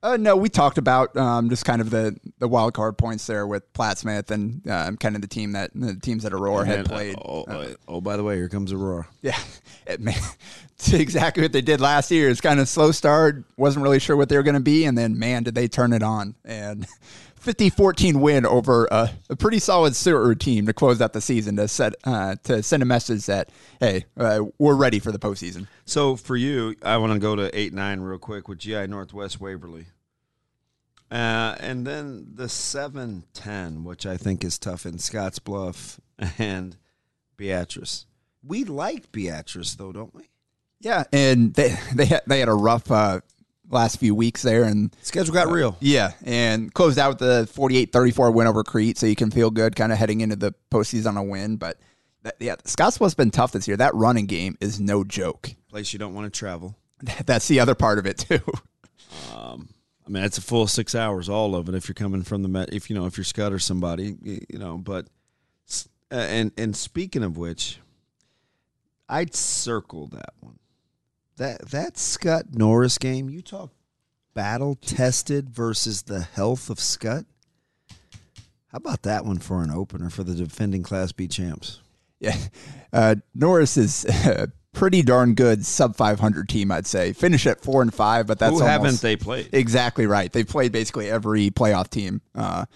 Uh, 0.00 0.16
no, 0.16 0.36
we 0.36 0.48
talked 0.48 0.78
about 0.78 1.16
um, 1.16 1.50
just 1.50 1.64
kind 1.64 1.80
of 1.80 1.90
the, 1.90 2.16
the 2.38 2.46
wild 2.46 2.72
card 2.72 2.96
points 2.96 3.26
there 3.26 3.46
with 3.48 3.72
Plattsmouth 3.72 4.30
and 4.30 4.66
um, 4.70 4.96
kind 4.96 5.16
of 5.16 5.22
the 5.22 5.28
team 5.28 5.52
that 5.52 5.72
the 5.74 5.96
teams 5.96 6.22
that 6.22 6.32
Aurora 6.32 6.64
had 6.64 6.80
uh, 6.80 6.88
played. 6.88 7.16
oh, 7.16 7.44
oh, 7.48 7.74
oh, 7.88 8.00
by 8.00 8.16
the 8.16 8.22
way, 8.22 8.36
here 8.36 8.48
comes 8.48 8.72
Aurora. 8.72 9.08
Yeah, 9.22 9.38
it 9.88 10.00
exactly 10.92 11.42
what 11.42 11.52
they 11.52 11.62
did 11.62 11.80
last 11.80 12.12
year. 12.12 12.28
It's 12.28 12.40
kind 12.40 12.60
of 12.60 12.68
slow 12.68 12.92
start. 12.92 13.44
Wasn't 13.56 13.82
really 13.82 13.98
sure 13.98 14.16
what 14.16 14.28
they 14.28 14.36
were 14.36 14.44
going 14.44 14.54
to 14.54 14.60
be, 14.60 14.84
and 14.84 14.96
then 14.96 15.18
man, 15.18 15.42
did 15.42 15.54
they 15.54 15.68
turn 15.68 15.92
it 15.92 16.02
on 16.02 16.34
and. 16.44 16.86
50-14 17.38 18.16
win 18.16 18.44
over 18.44 18.86
a, 18.90 19.10
a 19.30 19.36
pretty 19.36 19.58
solid 19.58 19.94
Seward 19.96 20.40
team 20.40 20.66
to 20.66 20.72
close 20.72 21.00
out 21.00 21.12
the 21.12 21.20
season 21.20 21.56
to 21.56 21.68
set 21.68 21.94
uh, 22.04 22.36
to 22.44 22.62
send 22.62 22.82
a 22.82 22.86
message 22.86 23.26
that 23.26 23.50
hey 23.80 24.04
uh, 24.16 24.40
we're 24.58 24.74
ready 24.74 24.98
for 24.98 25.12
the 25.12 25.18
postseason. 25.18 25.66
So 25.84 26.16
for 26.16 26.36
you, 26.36 26.74
I 26.82 26.96
want 26.98 27.12
to 27.12 27.18
go 27.18 27.36
to 27.36 27.56
eight 27.58 27.72
nine 27.72 28.00
real 28.00 28.18
quick 28.18 28.48
with 28.48 28.58
GI 28.58 28.86
Northwest 28.88 29.40
Waverly, 29.40 29.86
uh, 31.10 31.56
and 31.60 31.86
then 31.86 32.26
the 32.34 32.48
seven 32.48 33.24
ten, 33.32 33.84
which 33.84 34.06
I 34.06 34.16
think 34.16 34.44
is 34.44 34.58
tough 34.58 34.84
in 34.84 34.98
Scotts 34.98 35.38
Bluff 35.38 36.00
and 36.38 36.76
Beatrice. 37.36 38.06
We 38.42 38.64
like 38.64 39.12
Beatrice 39.12 39.74
though, 39.74 39.92
don't 39.92 40.14
we? 40.14 40.28
Yeah, 40.80 41.04
and 41.12 41.54
they 41.54 41.76
they 41.94 42.06
had, 42.06 42.22
they 42.26 42.40
had 42.40 42.48
a 42.48 42.54
rough 42.54 42.90
uh, 42.90 43.20
last 43.70 43.98
few 43.98 44.14
weeks 44.14 44.42
there, 44.42 44.64
and 44.64 44.94
Schedule 45.02 45.34
got 45.34 45.48
real. 45.48 45.76
yeah, 45.80 46.12
and 46.24 46.72
closed 46.72 46.98
out 46.98 47.10
with 47.10 47.18
the 47.18 47.48
48-34 47.52 48.32
win 48.32 48.46
over 48.46 48.64
Crete, 48.64 48.98
so 48.98 49.06
you 49.06 49.16
can 49.16 49.30
feel 49.30 49.50
good 49.50 49.76
kind 49.76 49.92
of 49.92 49.98
heading 49.98 50.20
into 50.20 50.36
the 50.36 50.54
postseason 50.70 51.08
on 51.08 51.16
a 51.16 51.24
win. 51.24 51.56
But 51.56 51.78
that, 52.22 52.36
yeah, 52.38 52.56
Scottsbluff's 52.64 53.14
been 53.14 53.30
tough 53.30 53.52
this 53.52 53.68
year. 53.68 53.76
That 53.76 53.94
running 53.94 54.26
game 54.26 54.56
is 54.60 54.80
no 54.80 55.04
joke. 55.04 55.50
Place 55.70 55.92
you 55.92 55.98
don't 55.98 56.14
want 56.14 56.32
to 56.32 56.38
travel. 56.38 56.76
That's 57.26 57.48
the 57.48 57.60
other 57.60 57.74
part 57.74 57.98
of 57.98 58.06
it 58.06 58.18
too. 58.18 58.40
I 60.08 60.10
mean, 60.10 60.24
it's 60.24 60.38
a 60.38 60.42
full 60.42 60.66
six 60.66 60.94
hours, 60.94 61.28
all 61.28 61.54
of 61.54 61.68
it. 61.68 61.74
If 61.74 61.86
you're 61.86 61.94
coming 61.94 62.22
from 62.22 62.42
the 62.42 62.48
Met, 62.48 62.72
if 62.72 62.88
you 62.88 62.96
know, 62.96 63.04
if 63.04 63.18
you're 63.18 63.24
Skutt 63.24 63.52
or 63.52 63.58
somebody, 63.58 64.16
you 64.22 64.58
know. 64.58 64.78
But 64.78 65.06
uh, 66.10 66.14
and 66.14 66.50
and 66.56 66.74
speaking 66.74 67.22
of 67.22 67.36
which, 67.36 67.78
I'd 69.06 69.34
circle 69.34 70.06
that 70.08 70.32
one. 70.40 70.58
That 71.38 71.68
that 71.70 71.94
Skutt 71.94 72.54
Norris 72.54 72.98
game. 72.98 73.30
You 73.30 73.42
talk 73.42 73.70
battle 74.34 74.74
tested 74.76 75.48
versus 75.50 76.02
the 76.02 76.20
health 76.20 76.68
of 76.70 76.78
Skutt. 76.78 77.24
How 78.68 78.76
about 78.76 79.02
that 79.02 79.24
one 79.24 79.38
for 79.38 79.62
an 79.62 79.70
opener 79.70 80.10
for 80.10 80.22
the 80.22 80.34
defending 80.34 80.82
Class 80.82 81.12
B 81.12 81.26
champs? 81.26 81.80
Yeah, 82.20 82.36
uh, 82.92 83.14
Norris 83.34 83.76
is 83.76 84.04
a 84.26 84.48
pretty 84.72 85.02
darn 85.02 85.34
good 85.34 85.64
sub 85.64 85.96
500 85.96 86.48
team, 86.48 86.70
I'd 86.70 86.86
say. 86.86 87.12
Finish 87.12 87.46
at 87.46 87.60
four 87.60 87.82
and 87.82 87.94
five, 87.94 88.26
but 88.26 88.38
that's 88.38 88.50
Who 88.50 88.62
almost- 88.62 88.70
haven't 88.70 89.00
they 89.00 89.16
played? 89.16 89.48
Exactly 89.52 90.06
right. 90.06 90.30
They've 90.32 90.46
played 90.46 90.72
basically 90.72 91.08
every 91.08 91.50
playoff 91.50 91.88
team, 91.88 92.20
uh, 92.34 92.66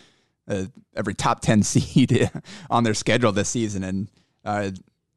uh, 0.48 0.64
every 0.96 1.14
top 1.14 1.40
ten 1.40 1.62
seed 1.64 2.30
on 2.70 2.84
their 2.84 2.94
schedule 2.94 3.32
this 3.32 3.48
season, 3.48 3.82
and 3.82 4.08
uh, 4.44 4.70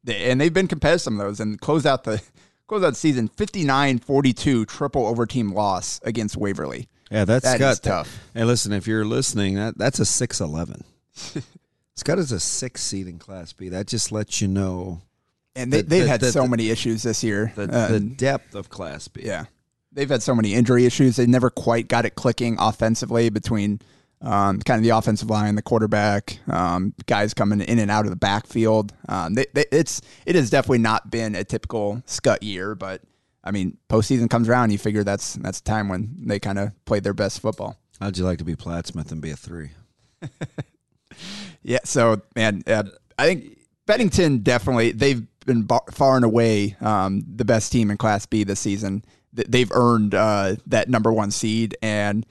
they, 0.03 0.31
and 0.31 0.41
they've 0.41 0.53
been 0.53 0.67
competitive 0.67 1.01
some 1.01 1.19
of 1.19 1.25
those 1.27 1.39
and 1.39 1.61
closed 1.61 1.85
out 1.85 2.03
the 2.03 2.21
closed 2.67 2.83
out 2.85 2.95
season 2.95 3.29
59-42 3.29 4.67
triple 4.67 5.03
overteam 5.13 5.53
loss 5.53 5.99
against 6.03 6.37
Waverly. 6.37 6.87
Yeah, 7.11 7.25
that's 7.25 7.43
That 7.43 7.59
Skutt. 7.59 7.81
tough. 7.81 8.19
Hey, 8.33 8.43
listen, 8.43 8.73
if 8.73 8.87
you're 8.87 9.05
listening, 9.05 9.55
that 9.55 9.77
that's 9.77 9.99
a 9.99 10.05
six 10.05 10.41
eleven. 10.41 10.83
Skutt 11.95 12.17
is 12.17 12.31
a 12.31 12.39
six 12.39 12.81
seed 12.81 13.07
in 13.07 13.19
Class 13.19 13.53
B. 13.53 13.69
That 13.69 13.87
just 13.87 14.11
lets 14.11 14.41
you 14.41 14.47
know 14.47 15.01
And 15.55 15.71
they, 15.71 15.81
The- 15.81 15.87
they've 15.87 16.03
the- 16.03 16.09
had 16.09 16.19
the- 16.21 16.31
so 16.31 16.41
the- 16.43 16.49
many 16.49 16.69
issues 16.71 17.03
this 17.03 17.23
year. 17.23 17.53
the 17.55 17.63
Uh, 17.71 17.87
the 17.89 17.99
depth 17.99 18.55
of 18.55 18.69
Class 18.69 19.07
B. 19.07 19.21
Yeah. 19.23 19.45
They've 19.91 20.09
had 20.09 20.21
so 20.23 20.35
many 20.35 20.53
injury 20.55 20.85
issues. 20.85 21.15
They 21.15 21.25
never 21.27 21.49
quite 21.49 21.87
got 21.87 22.05
it 22.05 22.15
clicking 22.15 22.57
offensively 22.59 23.29
between 23.29 23.79
um, 24.21 24.59
kind 24.59 24.79
of 24.79 24.83
the 24.83 24.89
offensive 24.89 25.29
line, 25.29 25.55
the 25.55 25.61
quarterback, 25.61 26.39
um, 26.47 26.93
guys 27.05 27.33
coming 27.33 27.61
in 27.61 27.79
and 27.79 27.91
out 27.91 28.05
of 28.05 28.11
the 28.11 28.17
backfield. 28.17 28.93
Um, 29.07 29.33
they, 29.33 29.45
they, 29.53 29.65
it's 29.71 30.01
it 30.25 30.35
has 30.35 30.49
definitely 30.49 30.79
not 30.79 31.11
been 31.11 31.35
a 31.35 31.43
typical 31.43 32.01
Skutt 32.07 32.41
year, 32.41 32.75
but 32.75 33.01
I 33.43 33.51
mean, 33.51 33.77
postseason 33.89 34.29
comes 34.29 34.49
around, 34.49 34.71
you 34.71 34.77
figure 34.77 35.03
that's 35.03 35.33
that's 35.35 35.59
a 35.59 35.63
time 35.63 35.89
when 35.89 36.15
they 36.25 36.39
kind 36.39 36.59
of 36.59 36.71
play 36.85 36.99
their 36.99 37.13
best 37.13 37.39
football. 37.41 37.77
How'd 38.01 38.17
you 38.17 38.25
like 38.25 38.39
to 38.39 38.43
be 38.43 38.55
Plattsmouth 38.55 39.11
and 39.11 39.21
be 39.21 39.31
a 39.31 39.35
three? 39.35 39.71
Yeah, 41.65 41.79
so 41.83 42.21
man, 42.35 42.61
uh, 42.67 42.83
I 43.17 43.25
think 43.25 43.57
Bennington 43.87 44.39
definitely 44.39 44.91
they've 44.91 45.25
been 45.47 45.63
bar- 45.63 45.83
far 45.91 46.15
and 46.15 46.23
away 46.23 46.75
um, 46.79 47.23
the 47.27 47.43
best 47.43 47.71
team 47.71 47.89
in 47.89 47.97
Class 47.97 48.27
B 48.27 48.43
this 48.43 48.59
season. 48.59 49.03
They've 49.33 49.71
earned 49.71 50.13
uh, 50.13 50.55
that 50.67 50.89
number 50.89 51.11
one 51.11 51.31
seed, 51.31 51.75
and 51.81 52.25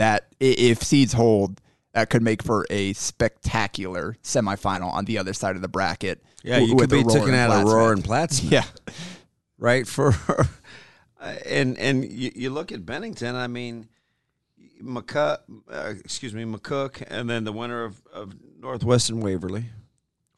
that 0.00 0.28
if 0.40 0.82
seeds 0.82 1.12
hold, 1.12 1.60
that 1.92 2.08
could 2.08 2.22
make 2.22 2.42
for 2.42 2.66
a 2.70 2.94
spectacular 2.94 4.16
semifinal 4.22 4.90
on 4.90 5.04
the 5.04 5.18
other 5.18 5.34
side 5.34 5.56
of 5.56 5.62
the 5.62 5.68
bracket. 5.68 6.24
Yeah, 6.42 6.56
you 6.56 6.74
could 6.74 6.88
be 6.88 7.04
taking 7.04 7.28
and 7.28 7.36
out 7.36 7.66
Aurora 7.66 7.92
and 7.92 8.02
Plattsmouth. 8.02 8.48
Plattsmouth. 8.48 8.50
Yeah, 8.50 8.64
right? 9.58 9.86
For 9.86 10.14
and 11.44 11.78
and 11.78 12.10
you, 12.10 12.32
you 12.34 12.48
look 12.48 12.72
at 12.72 12.86
Bennington. 12.86 13.36
I 13.36 13.46
mean, 13.46 13.88
McCook, 14.82 15.40
uh, 15.70 15.92
excuse 16.02 16.32
me, 16.32 16.44
McCook, 16.44 17.02
and 17.06 17.28
then 17.28 17.44
the 17.44 17.52
winner 17.52 17.84
of, 17.84 18.00
of 18.10 18.32
Northwestern 18.58 19.20
Waverly, 19.20 19.66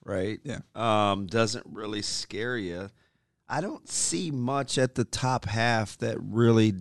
right? 0.05 0.41
Yeah. 0.43 0.59
um, 0.75 1.27
doesn't 1.27 1.67
really 1.71 2.03
scare 2.03 2.57
you. 2.57 2.91
I 3.49 3.61
don't 3.61 3.89
see 3.89 4.33
much 4.33 4.77
at 4.77 4.97
the 4.97 5.05
top 5.05 5.45
half 5.45 5.99
that 5.99 6.17
really 6.21 6.75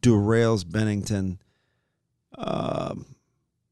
derails 0.00 0.64
Bennington. 0.66 1.38
Um, 2.36 3.06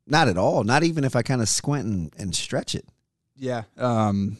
not 0.06 0.28
at 0.28 0.38
all. 0.38 0.64
Not 0.64 0.82
even 0.84 1.04
if 1.04 1.16
I 1.16 1.22
kind 1.22 1.40
of 1.42 1.48
squint 1.48 1.84
and, 1.86 2.12
and 2.18 2.34
stretch 2.34 2.74
it. 2.74 2.86
yeah. 3.36 3.62
Um, 3.76 4.38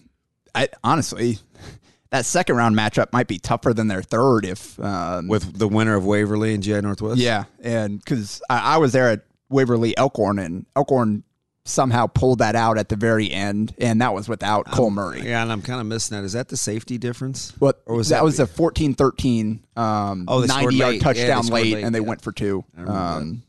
I 0.55 0.69
honestly, 0.83 1.39
that 2.11 2.25
second 2.25 2.57
round 2.57 2.77
matchup 2.77 3.13
might 3.13 3.27
be 3.29 3.39
tougher 3.39 3.75
than 3.75 3.89
their 3.89 4.03
third 4.03 4.45
if 4.47 4.79
um, 4.81 5.29
With 5.29 5.59
the 5.59 5.69
winner 5.69 5.95
of 5.97 6.05
Waverly 6.07 6.55
and 6.55 6.63
GI 6.63 6.81
Northwest. 6.81 7.19
Yeah, 7.19 7.45
and 7.61 7.99
because 7.99 8.41
I, 8.49 8.75
I 8.75 8.77
was 8.79 8.93
there 8.93 9.11
at 9.11 9.23
Waverly 9.51 9.97
Elkhorn, 9.97 10.39
and 10.39 10.65
Elkhorn 10.75 11.25
somehow 11.65 12.07
pulled 12.07 12.39
that 12.39 12.55
out 12.57 12.79
at 12.79 12.89
the 12.89 12.97
very 12.97 13.31
end, 13.31 13.75
and 13.79 14.01
that 14.01 14.15
was 14.15 14.29
without 14.29 14.67
Cole 14.71 14.91
Murray. 14.91 15.23
Yeah, 15.29 15.43
and 15.43 15.51
I'm 15.53 15.63
kind 15.63 15.81
of 15.81 15.87
missing 15.87 16.17
that. 16.17 16.25
Is 16.25 16.33
that 16.33 16.49
the 16.49 16.57
safety 16.57 16.97
difference? 16.97 17.53
What 17.59 17.83
Or 17.87 17.97
was 17.97 18.09
that, 18.11 18.17
that- 18.19 18.25
was 18.25 18.39
a 18.41 18.47
14-13 18.47 19.61
um, 19.77 20.25
Oh, 20.29 20.41
they 20.41 20.47
scored 20.47 20.63
90 20.75 20.77
yard 20.77 20.91
late. 20.93 20.97
Yeah, 20.97 21.03
touchdown 21.03 21.47
late, 21.49 21.75
late, 21.75 21.85
and 21.85 21.95
they 21.95 21.99
yeah. 21.99 22.05
went 22.07 22.23
for 22.23 22.33
two. 22.33 22.65
Um, 22.79 23.43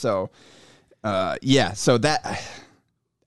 so, 0.00 0.30
uh, 1.04 1.36
yeah, 1.42 1.72
so 1.74 1.98
that 1.98 2.42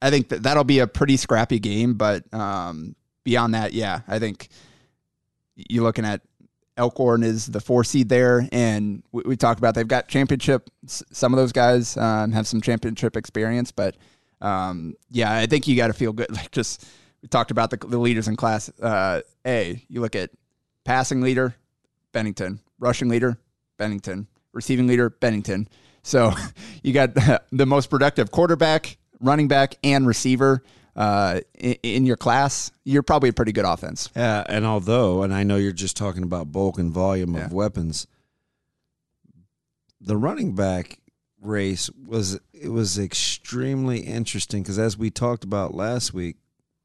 I 0.01 0.09
think 0.09 0.29
that 0.29 0.43
that'll 0.43 0.63
be 0.63 0.79
a 0.79 0.87
pretty 0.87 1.17
scrappy 1.17 1.59
game, 1.59 1.93
but 1.93 2.31
um, 2.33 2.95
beyond 3.23 3.53
that, 3.53 3.73
yeah, 3.73 4.01
I 4.07 4.19
think 4.19 4.49
you're 5.55 5.83
looking 5.83 6.05
at 6.05 6.21
Elkhorn 6.75 7.23
is 7.23 7.45
the 7.45 7.61
four 7.61 7.83
seed 7.83 8.09
there, 8.09 8.47
and 8.51 9.03
we, 9.11 9.23
we 9.25 9.37
talked 9.37 9.59
about 9.59 9.75
they've 9.75 9.87
got 9.87 10.07
championship. 10.07 10.69
Some 10.87 11.33
of 11.33 11.37
those 11.37 11.51
guys 11.51 11.95
um, 11.97 12.31
have 12.31 12.47
some 12.47 12.61
championship 12.61 13.15
experience, 13.15 13.71
but 13.71 13.95
um, 14.41 14.95
yeah, 15.09 15.33
I 15.33 15.45
think 15.45 15.67
you 15.67 15.75
got 15.75 15.87
to 15.87 15.93
feel 15.93 16.11
good. 16.11 16.29
Like 16.35 16.51
just 16.51 16.85
we 17.21 17.29
talked 17.29 17.51
about 17.51 17.69
the, 17.69 17.77
the 17.77 17.97
leaders 17.97 18.27
in 18.27 18.35
class 18.35 18.69
uh, 18.81 19.21
A. 19.45 19.85
You 19.87 20.01
look 20.01 20.15
at 20.15 20.31
passing 20.83 21.21
leader, 21.21 21.55
Bennington, 22.11 22.59
rushing 22.79 23.07
leader, 23.07 23.37
Bennington, 23.77 24.27
receiving 24.53 24.87
leader, 24.87 25.09
Bennington. 25.09 25.67
So 26.03 26.33
you 26.83 26.93
got 26.93 27.13
the 27.51 27.65
most 27.65 27.89
productive 27.89 28.31
quarterback, 28.31 28.97
running 29.19 29.47
back, 29.47 29.75
and 29.83 30.07
receiver 30.07 30.63
uh, 30.95 31.41
in, 31.57 31.75
in 31.83 32.05
your 32.05 32.17
class. 32.17 32.71
You're 32.83 33.03
probably 33.03 33.29
a 33.29 33.33
pretty 33.33 33.51
good 33.51 33.65
offense. 33.65 34.09
Yeah, 34.15 34.43
and 34.47 34.65
although, 34.65 35.23
and 35.23 35.33
I 35.33 35.43
know 35.43 35.57
you're 35.57 35.71
just 35.71 35.97
talking 35.97 36.23
about 36.23 36.51
bulk 36.51 36.77
and 36.77 36.91
volume 36.91 37.35
Yeah. 37.35 37.45
of 37.45 37.53
weapons, 37.53 38.07
the 40.01 40.17
running 40.17 40.53
back 40.55 40.99
race 41.41 41.89
was 42.05 42.39
it 42.53 42.69
was 42.69 42.97
extremely 42.97 43.99
interesting 43.99 44.63
because 44.63 44.79
as 44.79 44.97
we 44.97 45.09
talked 45.09 45.43
about 45.43 45.73
last 45.73 46.13
week, 46.13 46.37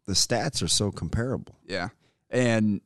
the 0.06 0.12
stats 0.14 0.62
are 0.62 0.68
so 0.68 0.90
comparable. 0.90 1.56
Yeah, 1.66 1.88
and 2.30 2.80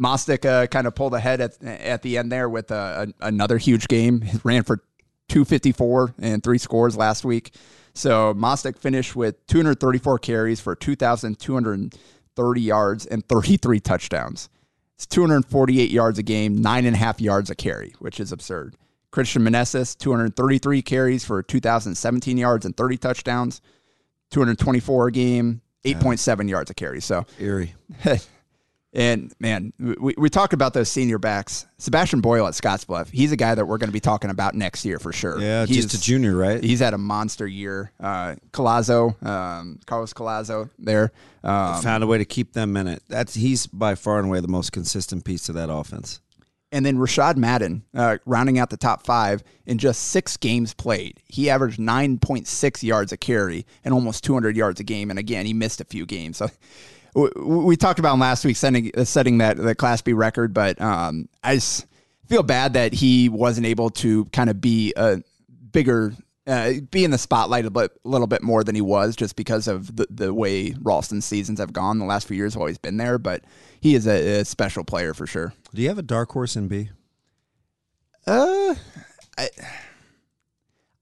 Mostic 0.00 0.44
uh, 0.44 0.66
kind 0.66 0.86
of 0.86 0.94
pulled 0.94 1.14
ahead 1.14 1.40
at 1.40 1.62
at 1.62 2.02
the 2.02 2.18
end 2.18 2.30
there 2.30 2.48
with 2.48 2.70
uh, 2.70 3.06
a, 3.20 3.26
another 3.26 3.58
huge 3.58 3.88
game. 3.88 4.20
He 4.20 4.38
ran 4.44 4.62
for 4.62 4.78
254 5.28 6.14
and 6.18 6.42
three 6.42 6.58
scores 6.58 6.96
last 6.96 7.24
week. 7.24 7.54
So 7.94 8.34
Mostic 8.34 8.76
finished 8.76 9.16
with 9.16 9.46
234 9.46 10.18
carries 10.18 10.60
for 10.60 10.74
2,230 10.74 12.60
yards 12.60 13.06
and 13.06 13.26
33 13.26 13.80
touchdowns. 13.80 14.50
It's 14.96 15.06
248 15.06 15.90
yards 15.90 16.18
a 16.18 16.22
game, 16.22 16.60
nine 16.60 16.84
and 16.84 16.94
a 16.94 16.98
half 16.98 17.20
yards 17.20 17.50
a 17.50 17.54
carry, 17.54 17.94
which 17.98 18.20
is 18.20 18.32
absurd. 18.32 18.76
Christian 19.10 19.42
Meneses, 19.42 19.96
233 19.96 20.82
carries 20.82 21.24
for 21.24 21.42
2,017 21.42 22.36
yards 22.36 22.66
and 22.66 22.76
30 22.76 22.98
touchdowns, 22.98 23.62
224 24.30 25.08
a 25.08 25.12
game, 25.12 25.62
8.7 25.84 26.48
yards 26.50 26.70
a 26.70 26.74
carry. 26.74 27.00
So 27.00 27.24
Eerie. 27.38 27.74
And 28.96 29.30
man, 29.38 29.74
we, 29.78 30.14
we 30.16 30.30
talked 30.30 30.54
about 30.54 30.72
those 30.72 30.88
senior 30.88 31.18
backs. 31.18 31.66
Sebastian 31.76 32.22
Boyle 32.22 32.46
at 32.46 32.54
Scottsbluff. 32.54 33.10
He's 33.10 33.30
a 33.30 33.36
guy 33.36 33.54
that 33.54 33.66
we're 33.66 33.76
going 33.76 33.90
to 33.90 33.92
be 33.92 34.00
talking 34.00 34.30
about 34.30 34.54
next 34.54 34.86
year 34.86 34.98
for 34.98 35.12
sure. 35.12 35.38
Yeah, 35.38 35.66
he's, 35.66 35.84
just 35.84 35.94
a 35.96 36.00
junior, 36.00 36.34
right? 36.34 36.64
He's 36.64 36.80
had 36.80 36.94
a 36.94 36.98
monster 36.98 37.46
year. 37.46 37.92
Uh, 38.00 38.36
Colazo, 38.52 39.22
um, 39.22 39.80
Carlos 39.84 40.14
Colazo 40.14 40.70
there. 40.78 41.12
Um, 41.44 41.82
Found 41.82 42.04
a 42.04 42.06
way 42.06 42.16
to 42.16 42.24
keep 42.24 42.54
them 42.54 42.74
in 42.74 42.88
it. 42.88 43.02
That's 43.06 43.34
he's 43.34 43.66
by 43.66 43.96
far 43.96 44.18
and 44.18 44.28
away 44.28 44.40
the 44.40 44.48
most 44.48 44.72
consistent 44.72 45.26
piece 45.26 45.44
to 45.44 45.52
that 45.52 45.70
offense. 45.70 46.22
And 46.72 46.84
then 46.84 46.96
Rashad 46.96 47.36
Madden, 47.36 47.84
uh, 47.94 48.16
rounding 48.24 48.58
out 48.58 48.70
the 48.70 48.76
top 48.76 49.04
five 49.04 49.42
in 49.66 49.78
just 49.78 50.08
six 50.08 50.36
games 50.36 50.74
played. 50.74 51.20
He 51.28 51.48
averaged 51.48 51.78
9.6 51.78 52.82
yards 52.82 53.12
a 53.12 53.16
carry 53.16 53.66
and 53.84 53.94
almost 53.94 54.24
200 54.24 54.56
yards 54.56 54.80
a 54.80 54.84
game. 54.84 55.10
And 55.10 55.18
again, 55.18 55.46
he 55.46 55.54
missed 55.54 55.80
a 55.80 55.84
few 55.84 56.06
games. 56.06 56.38
So 56.38 56.50
we, 57.16 57.30
we 57.36 57.76
talked 57.76 57.98
about 57.98 58.14
him 58.14 58.20
last 58.20 58.44
week 58.44 58.56
setting, 58.56 58.92
setting 59.04 59.38
that 59.38 59.56
the 59.56 59.74
Class 59.74 60.02
B 60.02 60.12
record, 60.12 60.52
but 60.52 60.80
um, 60.80 61.28
I 61.42 61.56
just 61.56 61.86
feel 62.26 62.42
bad 62.42 62.74
that 62.74 62.92
he 62.92 63.28
wasn't 63.28 63.66
able 63.66 63.90
to 63.90 64.26
kind 64.26 64.50
of 64.50 64.60
be 64.60 64.92
a 64.96 65.22
bigger. 65.72 66.12
Uh, 66.48 66.74
be 66.92 67.02
in 67.02 67.10
the 67.10 67.18
spotlight 67.18 67.64
a 67.64 67.70
bit, 67.70 67.90
little 68.04 68.28
bit 68.28 68.40
more 68.40 68.62
than 68.62 68.76
he 68.76 68.80
was, 68.80 69.16
just 69.16 69.34
because 69.34 69.66
of 69.66 69.96
the, 69.96 70.06
the 70.08 70.32
way 70.32 70.72
Ralston's 70.80 71.24
seasons 71.24 71.58
have 71.58 71.72
gone. 71.72 71.98
The 71.98 72.04
last 72.04 72.28
few 72.28 72.36
years 72.36 72.54
have 72.54 72.60
always 72.60 72.78
been 72.78 72.98
there, 72.98 73.18
but 73.18 73.42
he 73.80 73.96
is 73.96 74.06
a, 74.06 74.42
a 74.42 74.44
special 74.44 74.84
player 74.84 75.12
for 75.12 75.26
sure. 75.26 75.54
Do 75.74 75.82
you 75.82 75.88
have 75.88 75.98
a 75.98 76.02
dark 76.02 76.30
horse 76.30 76.54
in 76.54 76.68
B? 76.68 76.90
Uh, 78.28 78.76
I, 79.36 79.48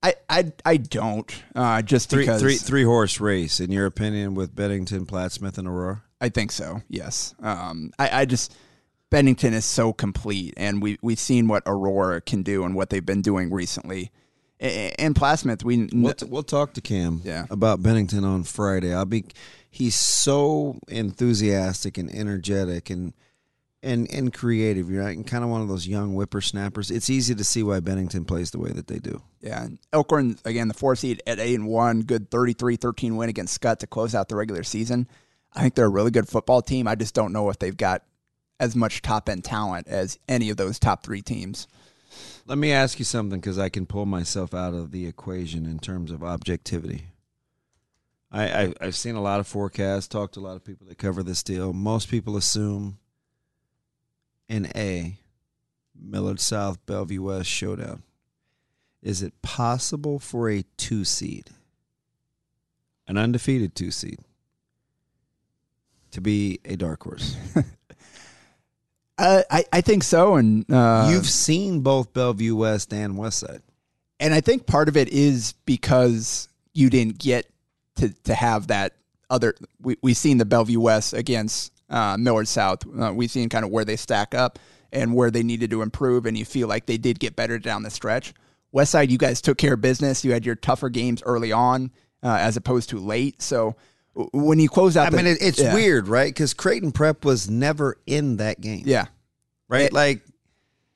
I, 0.05 0.13
I, 0.29 0.51
I 0.65 0.77
don't. 0.77 1.31
Uh, 1.55 1.81
just 1.81 2.09
Three, 2.09 2.23
because 2.23 2.41
three, 2.41 2.57
three 2.57 2.83
horse 2.83 3.19
race, 3.19 3.59
in 3.59 3.71
your 3.71 3.85
opinion, 3.87 4.35
with 4.35 4.55
Bennington, 4.55 5.05
Plattsmouth, 5.05 5.57
and 5.57 5.67
Aurora? 5.67 6.03
I 6.21 6.29
think 6.29 6.51
so. 6.51 6.81
Yes. 6.89 7.33
Um, 7.41 7.91
I, 7.97 8.21
I 8.21 8.25
just 8.25 8.55
Bennington 9.09 9.53
is 9.53 9.65
so 9.65 9.93
complete, 9.93 10.53
and 10.57 10.81
we 10.81 10.97
we've 11.01 11.19
seen 11.19 11.47
what 11.47 11.63
Aurora 11.65 12.21
can 12.21 12.43
do 12.43 12.63
and 12.63 12.75
what 12.75 12.89
they've 12.89 13.05
been 13.05 13.21
doing 13.21 13.51
recently. 13.51 14.11
And 14.59 15.15
Plattsmouth, 15.15 15.63
we 15.63 15.89
We'll, 15.91 16.13
t- 16.13 16.25
we'll 16.27 16.43
talk 16.43 16.73
to 16.73 16.81
Cam 16.81 17.21
Yeah. 17.25 17.45
about 17.49 17.83
Bennington 17.83 18.23
on 18.23 18.43
Friday. 18.43 18.93
I'll 18.93 19.05
be 19.05 19.25
he's 19.69 19.95
so 19.95 20.79
enthusiastic 20.87 21.97
and 21.97 22.09
energetic 22.13 22.89
and 22.89 23.13
and 23.85 24.11
and 24.11 24.33
creative. 24.33 24.89
You're 24.89 25.03
right, 25.03 25.15
and 25.15 25.25
kind 25.25 25.43
of 25.43 25.49
one 25.49 25.61
of 25.61 25.67
those 25.67 25.87
young 25.87 26.13
whippersnappers. 26.13 26.91
It's 26.91 27.09
easy 27.09 27.35
to 27.35 27.43
see 27.43 27.63
why 27.63 27.79
Bennington 27.79 28.25
plays 28.25 28.51
the 28.51 28.59
way 28.59 28.71
that 28.71 28.87
they 28.87 28.99
do. 28.99 29.21
yeah. 29.39 29.63
and 29.63 29.79
Elkhorn 29.93 30.37
again, 30.43 30.67
the 30.67 30.73
four 30.73 30.95
seed 30.95 31.21
at 31.27 31.39
eight 31.39 31.55
and 31.55 31.67
one, 31.67 32.01
good 32.01 32.29
33-13 32.31 33.15
win 33.15 33.29
against 33.29 33.61
Skutt 33.61 33.79
to 33.79 33.87
close 33.87 34.15
out 34.15 34.27
the 34.27 34.35
regular 34.35 34.63
season. 34.63 35.07
I 35.53 35.61
think 35.61 35.75
they're 35.75 35.85
a 35.85 35.89
really 35.89 36.11
good 36.11 36.27
football 36.27 36.61
team. 36.61 36.87
I 36.87 36.95
just 36.95 37.13
don't 37.13 37.31
know 37.31 37.49
if 37.49 37.59
they've 37.59 37.77
got 37.77 38.03
as 38.59 38.75
much 38.75 39.01
top 39.01 39.29
end 39.29 39.43
talent 39.43 39.87
as 39.87 40.19
any 40.27 40.49
of 40.49 40.57
those 40.57 40.79
top 40.79 41.03
three 41.03 41.21
teams. 41.21 41.67
Let 42.45 42.57
me 42.57 42.71
ask 42.71 42.99
you 42.99 43.05
something 43.05 43.39
because 43.39 43.57
I 43.57 43.69
can 43.69 43.85
pull 43.85 44.05
myself 44.05 44.53
out 44.53 44.73
of 44.73 44.91
the 44.91 45.05
equation 45.05 45.65
in 45.65 45.79
terms 45.79 46.11
of 46.11 46.23
objectivity. 46.23 47.07
I, 48.31 48.63
I 48.63 48.73
I've 48.81 48.95
seen 48.95 49.15
a 49.15 49.21
lot 49.21 49.39
of 49.39 49.47
forecasts, 49.47 50.07
talked 50.07 50.33
to 50.33 50.39
a 50.39 50.41
lot 50.41 50.55
of 50.55 50.63
people 50.63 50.87
that 50.87 50.97
cover 50.97 51.23
this 51.23 51.43
deal. 51.43 51.73
Most 51.73 52.09
people 52.09 52.37
assume 52.37 52.97
an 54.49 54.69
A, 54.75 55.17
Millard 55.99 56.39
South, 56.39 56.83
Bellevue 56.85 57.23
West 57.23 57.49
showdown. 57.49 58.03
Is 59.01 59.21
it 59.21 59.39
possible 59.41 60.19
for 60.19 60.49
a 60.49 60.63
two 60.77 61.03
seed, 61.05 61.49
an 63.07 63.17
undefeated 63.17 63.75
two 63.75 63.91
seed, 63.91 64.19
to 66.11 66.21
be 66.21 66.59
a 66.65 66.75
dark 66.75 67.03
horse? 67.03 67.35
Uh, 69.17 69.43
I 69.49 69.63
I 69.71 69.79
think 69.79 70.03
so, 70.03 70.35
and 70.35 70.69
uh, 70.69 71.07
You've 71.09 71.25
seen 71.29 71.79
both 71.79 72.11
Bellevue 72.11 72.53
West 72.53 72.91
and 72.91 73.17
West 73.17 73.39
Side. 73.39 73.61
and 74.19 74.33
I 74.33 74.41
think 74.41 74.65
part 74.65 74.89
of 74.89 74.97
it 74.97 75.07
is 75.07 75.53
because 75.65 76.49
you 76.73 76.89
didn't 76.89 77.17
get 77.17 77.49
to 77.95 78.09
to 78.25 78.35
have 78.35 78.67
that 78.67 78.91
other. 79.29 79.55
We 79.81 79.95
we've 80.01 80.17
seen 80.17 80.37
the 80.37 80.43
Bellevue 80.43 80.81
West 80.81 81.13
against 81.13 81.71
uh, 81.89 82.17
Millard 82.17 82.47
South. 82.47 82.83
Uh, 82.99 83.11
we've 83.13 83.31
seen 83.31 83.49
kind 83.49 83.65
of 83.65 83.71
where 83.71 83.85
they 83.85 83.95
stack 83.95 84.33
up 84.33 84.59
and 84.91 85.13
where 85.13 85.31
they 85.31 85.43
needed 85.43 85.69
to 85.71 85.81
improve, 85.81 86.25
and 86.25 86.37
you 86.37 86.45
feel 86.45 86.67
like 86.67 86.85
they 86.85 86.97
did 86.97 87.19
get 87.19 87.35
better 87.35 87.59
down 87.59 87.83
the 87.83 87.89
stretch. 87.89 88.33
West 88.71 88.91
Side, 88.91 89.11
you 89.11 89.17
guys 89.17 89.41
took 89.41 89.57
care 89.57 89.73
of 89.73 89.81
business. 89.81 90.23
You 90.25 90.31
had 90.33 90.45
your 90.45 90.55
tougher 90.55 90.89
games 90.89 91.21
early 91.25 91.51
on, 91.51 91.91
uh, 92.23 92.37
as 92.39 92.57
opposed 92.57 92.89
to 92.89 92.99
late. 92.99 93.41
So 93.41 93.75
when 94.33 94.59
you 94.59 94.69
close 94.69 94.95
out, 94.97 95.07
I 95.07 95.09
the- 95.09 95.17
mean, 95.17 95.27
it, 95.27 95.37
it's 95.41 95.61
yeah. 95.61 95.73
weird, 95.73 96.07
right? 96.07 96.33
Because 96.33 96.53
Creighton 96.53 96.91
Prep 96.91 97.25
was 97.25 97.49
never 97.49 97.97
in 98.05 98.37
that 98.37 98.61
game. 98.61 98.83
Yeah, 98.85 99.05
right? 99.69 99.83
It- 99.83 99.93
like 99.93 100.21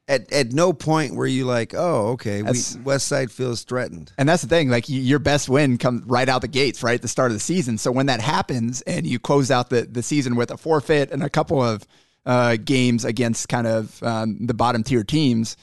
at 0.09 0.33
at 0.33 0.51
no 0.51 0.73
point 0.73 1.13
were 1.15 1.27
you 1.27 1.45
like, 1.45 1.73
oh, 1.75 2.09
okay, 2.13 2.41
we, 2.41 2.59
West 2.83 3.07
Side 3.07 3.31
feels 3.31 3.63
threatened. 3.63 4.11
And 4.17 4.27
that's 4.27 4.41
the 4.41 4.49
thing, 4.49 4.69
like 4.69 4.85
your 4.87 5.19
best 5.19 5.47
win 5.47 5.77
comes 5.77 6.03
right 6.05 6.27
out 6.27 6.41
the 6.41 6.47
gates, 6.47 6.81
right 6.83 6.95
at 6.95 7.01
the 7.01 7.07
start 7.07 7.31
of 7.31 7.35
the 7.35 7.39
season. 7.39 7.77
So 7.77 7.91
when 7.91 8.07
that 8.07 8.19
happens 8.19 8.81
and 8.81 9.05
you 9.05 9.19
close 9.19 9.51
out 9.51 9.69
the, 9.69 9.83
the 9.83 10.01
season 10.01 10.35
with 10.35 10.49
a 10.49 10.57
forfeit 10.57 11.11
and 11.11 11.23
a 11.23 11.29
couple 11.29 11.63
of 11.63 11.87
uh, 12.25 12.57
games 12.57 13.05
against 13.05 13.47
kind 13.47 13.67
of 13.67 14.01
um, 14.01 14.47
the 14.47 14.55
bottom 14.55 14.83
tier 14.83 15.03
teams, 15.03 15.55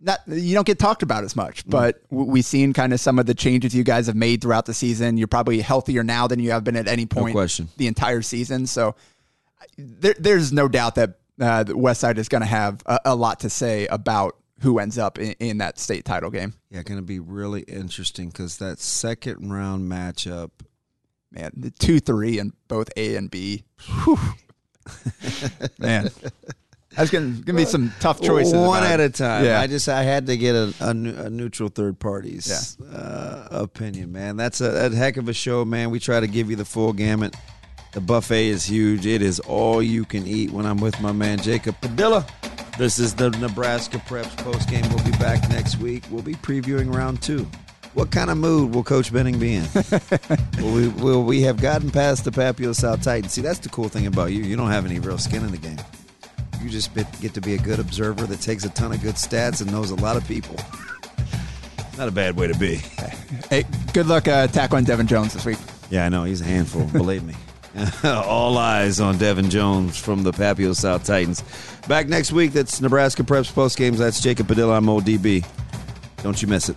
not 0.00 0.18
you 0.26 0.54
don't 0.54 0.66
get 0.66 0.80
talked 0.80 1.04
about 1.04 1.22
as 1.22 1.36
much. 1.36 1.64
But 1.64 2.02
we've 2.10 2.44
seen 2.44 2.72
kind 2.72 2.92
of 2.92 2.98
some 2.98 3.20
of 3.20 3.26
the 3.26 3.34
changes 3.34 3.72
you 3.72 3.84
guys 3.84 4.08
have 4.08 4.16
made 4.16 4.42
throughout 4.42 4.66
the 4.66 4.74
season. 4.74 5.16
You're 5.16 5.28
probably 5.28 5.60
healthier 5.60 6.02
now 6.02 6.26
than 6.26 6.40
you 6.40 6.50
have 6.50 6.64
been 6.64 6.76
at 6.76 6.88
any 6.88 7.06
point 7.06 7.34
question. 7.34 7.68
the 7.76 7.86
entire 7.86 8.22
season. 8.22 8.66
So 8.66 8.96
there, 9.78 10.16
there's 10.18 10.52
no 10.52 10.66
doubt 10.66 10.96
that 10.96 11.20
uh, 11.40 11.64
the 11.64 11.76
West 11.76 12.00
Side 12.00 12.18
is 12.18 12.28
going 12.28 12.42
to 12.42 12.48
have 12.48 12.82
a, 12.86 13.00
a 13.06 13.14
lot 13.14 13.40
to 13.40 13.50
say 13.50 13.86
about 13.86 14.36
who 14.60 14.78
ends 14.78 14.98
up 14.98 15.18
in, 15.18 15.32
in 15.40 15.58
that 15.58 15.78
state 15.78 16.04
title 16.04 16.30
game. 16.30 16.54
Yeah, 16.70 16.82
going 16.82 17.00
to 17.00 17.06
be 17.06 17.18
really 17.18 17.62
interesting 17.62 18.28
because 18.28 18.58
that 18.58 18.78
second 18.78 19.50
round 19.50 19.90
matchup. 19.90 20.50
man, 21.30 21.50
the 21.56 21.70
two, 21.70 22.00
three, 22.00 22.38
and 22.38 22.52
both 22.68 22.90
A 22.96 23.16
and 23.16 23.30
B. 23.30 23.64
Whew. 24.04 24.18
man, 25.78 26.10
that's 26.96 27.10
gonna 27.10 27.30
gonna 27.44 27.56
be 27.58 27.64
some 27.64 27.92
tough 28.00 28.20
choices. 28.20 28.54
one 28.54 28.82
at 28.82 28.98
a 28.98 29.10
time. 29.10 29.44
Yeah, 29.44 29.60
I 29.60 29.66
just 29.66 29.88
I 29.88 30.02
had 30.02 30.26
to 30.26 30.36
get 30.36 30.54
a, 30.54 30.74
a, 30.80 30.90
a 30.90 31.30
neutral 31.30 31.68
third 31.68 32.00
party's 32.00 32.80
uh, 32.80 33.46
opinion, 33.50 34.10
man. 34.10 34.36
That's 34.36 34.60
a, 34.60 34.86
a 34.86 34.90
heck 34.90 35.16
of 35.16 35.28
a 35.28 35.32
show, 35.32 35.64
man. 35.64 35.90
We 35.90 36.00
try 36.00 36.18
to 36.18 36.26
give 36.26 36.50
you 36.50 36.56
the 36.56 36.64
full 36.64 36.92
gamut. 36.92 37.36
The 37.92 38.00
buffet 38.00 38.46
is 38.46 38.64
huge. 38.64 39.04
It 39.04 39.20
is 39.20 39.40
all 39.40 39.82
you 39.82 40.04
can 40.04 40.26
eat. 40.26 40.52
When 40.52 40.64
I'm 40.64 40.78
with 40.78 41.00
my 41.00 41.10
man 41.10 41.38
Jacob 41.38 41.76
Padilla, 41.80 42.24
this 42.78 43.00
is 43.00 43.14
the 43.14 43.30
Nebraska 43.30 43.98
Preps 43.98 44.36
post 44.38 44.68
game. 44.68 44.84
We'll 44.90 45.04
be 45.04 45.10
back 45.18 45.48
next 45.50 45.78
week. 45.78 46.04
We'll 46.10 46.22
be 46.22 46.34
previewing 46.34 46.94
round 46.94 47.20
two. 47.20 47.48
What 47.94 48.12
kind 48.12 48.30
of 48.30 48.38
mood 48.38 48.72
will 48.72 48.84
Coach 48.84 49.12
Benning 49.12 49.40
be 49.40 49.54
in? 49.54 49.64
will, 50.58 50.72
we, 50.72 50.88
will 50.88 51.24
we 51.24 51.42
have 51.42 51.60
gotten 51.60 51.90
past 51.90 52.24
the 52.24 52.30
Papio 52.30 52.72
South 52.72 53.02
Titans? 53.02 53.32
See, 53.32 53.42
that's 53.42 53.58
the 53.58 53.68
cool 53.68 53.88
thing 53.88 54.06
about 54.06 54.26
you. 54.26 54.42
You 54.42 54.54
don't 54.54 54.70
have 54.70 54.86
any 54.86 55.00
real 55.00 55.18
skin 55.18 55.44
in 55.44 55.50
the 55.50 55.58
game. 55.58 55.78
You 56.62 56.70
just 56.70 56.94
bit, 56.94 57.06
get 57.20 57.34
to 57.34 57.40
be 57.40 57.54
a 57.54 57.58
good 57.58 57.80
observer 57.80 58.24
that 58.26 58.40
takes 58.40 58.64
a 58.64 58.70
ton 58.70 58.92
of 58.92 59.02
good 59.02 59.16
stats 59.16 59.60
and 59.60 59.72
knows 59.72 59.90
a 59.90 59.96
lot 59.96 60.16
of 60.16 60.26
people. 60.28 60.54
Not 61.98 62.06
a 62.06 62.12
bad 62.12 62.36
way 62.36 62.46
to 62.46 62.56
be. 62.56 62.76
hey, 63.50 63.64
good 63.92 64.06
luck 64.06 64.28
uh, 64.28 64.46
tackling 64.46 64.84
Devin 64.84 65.08
Jones 65.08 65.34
this 65.34 65.44
week. 65.44 65.58
Yeah, 65.90 66.06
I 66.06 66.08
know. 66.08 66.22
He's 66.22 66.40
a 66.40 66.44
handful, 66.44 66.84
believe 66.86 67.24
me. 67.24 67.34
All 68.04 68.58
eyes 68.58 69.00
on 69.00 69.18
Devin 69.18 69.50
Jones 69.50 69.98
from 69.98 70.22
the 70.22 70.32
Papio 70.32 70.74
South 70.74 71.04
Titans. 71.04 71.42
Back 71.86 72.08
next 72.08 72.32
week, 72.32 72.52
that's 72.52 72.80
Nebraska 72.80 73.22
Preps 73.22 73.52
Post 73.52 73.78
Games. 73.78 73.98
That's 73.98 74.20
Jacob 74.20 74.48
Padilla. 74.48 74.76
I'm 74.76 74.86
ODB. 74.86 75.46
Don't 76.22 76.40
you 76.40 76.48
miss 76.48 76.68
it. 76.68 76.76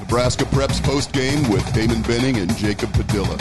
Nebraska 0.00 0.44
Preps 0.44 0.82
post 0.82 1.12
game 1.12 1.50
with 1.50 1.70
Damon 1.74 2.00
Benning 2.02 2.38
and 2.38 2.54
Jacob 2.56 2.92
Padilla. 2.92 3.36